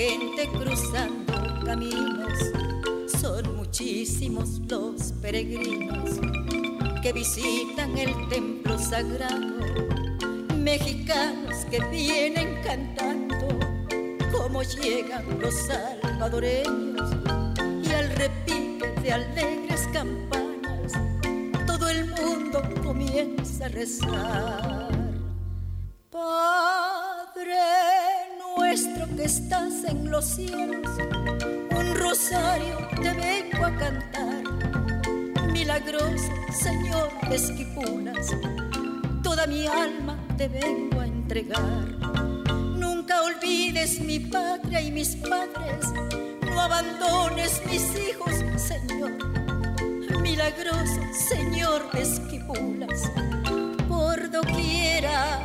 Gente 0.03 0.49
cruzando 0.49 1.33
caminos. 1.65 2.37
Son 3.21 3.55
muchísimos 3.55 4.59
los 4.69 5.13
peregrinos 5.21 6.19
que 7.01 7.13
visitan 7.13 7.97
el 7.97 8.11
templo 8.27 8.77
sagrado. 8.77 9.55
Mexicanos 10.57 11.65
que 11.71 11.79
vienen 11.85 12.61
cantando 12.63 13.47
como 14.31 14.63
llegan 14.63 15.39
los 15.39 15.53
salvadoreños 15.67 17.09
y 17.83 17.91
al 17.91 18.09
repique 18.09 18.87
de 19.01 19.11
alegres 19.11 19.87
campanas 19.93 20.93
todo 21.65 21.87
el 21.87 22.07
mundo 22.09 22.61
comienza 22.83 23.65
a 23.65 23.69
rezar. 23.69 25.02
en 29.93 30.11
los 30.11 30.25
cielos, 30.25 30.89
un 31.77 31.95
rosario 31.95 32.77
te 33.01 33.13
vengo 33.13 33.65
a 33.65 33.75
cantar. 33.75 34.43
Milagroso 35.51 36.31
Señor 36.51 37.09
Esquipulas, 37.31 38.27
toda 39.21 39.45
mi 39.47 39.67
alma 39.67 40.17
te 40.37 40.47
vengo 40.47 40.99
a 40.99 41.05
entregar. 41.05 41.85
Nunca 42.75 43.21
olvides 43.21 43.99
mi 43.99 44.19
patria 44.19 44.81
y 44.81 44.91
mis 44.91 45.15
padres, 45.15 45.85
no 46.41 46.59
abandones 46.59 47.61
mis 47.69 47.83
hijos, 47.95 48.33
Señor. 48.57 49.11
Milagroso 50.21 51.01
Señor 51.29 51.89
Esquipulas, 51.93 53.11
por 53.87 54.31
doquiera 54.31 55.39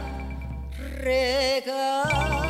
regar. 1.01 2.48